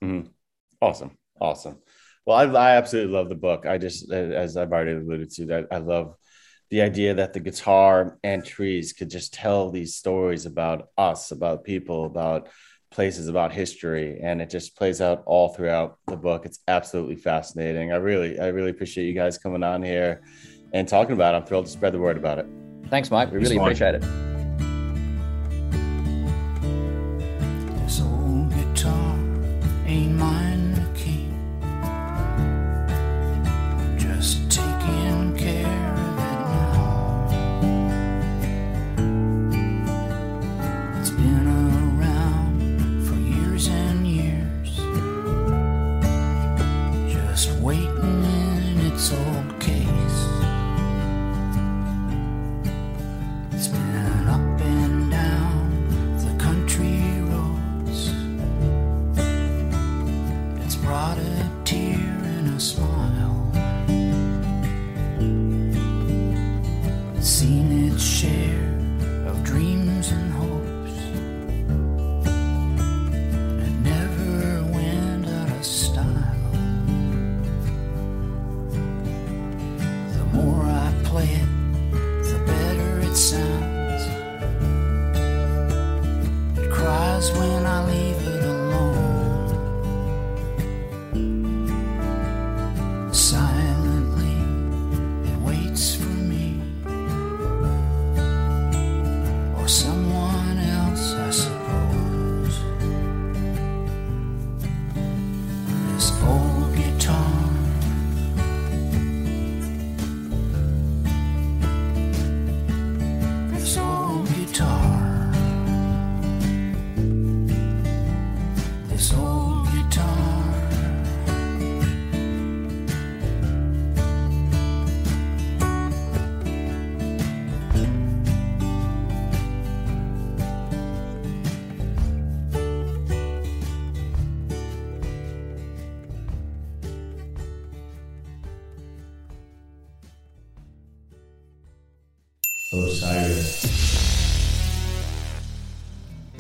Awesome, 0.82 1.12
awesome. 1.40 1.78
Well, 2.26 2.56
I, 2.56 2.72
I 2.72 2.76
absolutely 2.78 3.14
love 3.14 3.30
the 3.30 3.36
book. 3.36 3.66
I 3.66 3.78
just, 3.78 4.12
as 4.12 4.58
I've 4.58 4.72
already 4.72 4.94
alluded 4.94 5.30
to, 5.32 5.46
that 5.48 5.68
I 5.72 5.78
love 5.78 6.16
the 6.70 6.82
idea 6.82 7.16
that 7.16 7.34
the 7.34 7.40
guitar 7.40 8.18
and 8.24 8.46
trees 8.46 8.94
could 8.94 9.10
just 9.10 9.34
tell 9.34 9.72
these 9.72 9.96
stories 9.96 10.46
about 10.46 10.90
us, 10.98 11.32
about 11.32 11.64
people, 11.64 12.06
about 12.06 12.50
places, 12.92 13.28
about 13.28 13.52
history, 13.52 14.20
and 14.22 14.42
it 14.42 14.50
just 14.50 14.76
plays 14.76 15.02
out 15.02 15.24
all 15.26 15.50
throughout 15.50 15.98
the 16.08 16.18
book. 16.18 16.46
It's 16.46 16.60
absolutely 16.68 17.16
fascinating. 17.16 17.92
I 17.92 17.98
really, 17.98 18.40
I 18.40 18.48
really 18.48 18.72
appreciate 18.72 19.06
you 19.06 19.14
guys 19.14 19.38
coming 19.38 19.64
on 19.64 19.84
here 19.84 20.22
and 20.74 20.88
talking 20.88 21.14
about 21.14 21.34
it. 21.36 21.38
I'm 21.38 21.46
thrilled 21.46 21.66
to 21.66 21.72
spread 21.72 21.94
the 21.94 22.00
word 22.00 22.18
about 22.18 22.40
it. 22.40 22.48
Thanks, 22.88 23.12
Mike. 23.12 23.32
We 23.32 23.38
Thanks, 23.38 23.50
really 23.50 23.58
Mike. 23.60 23.66
appreciate 23.68 23.96
it. 23.96 24.39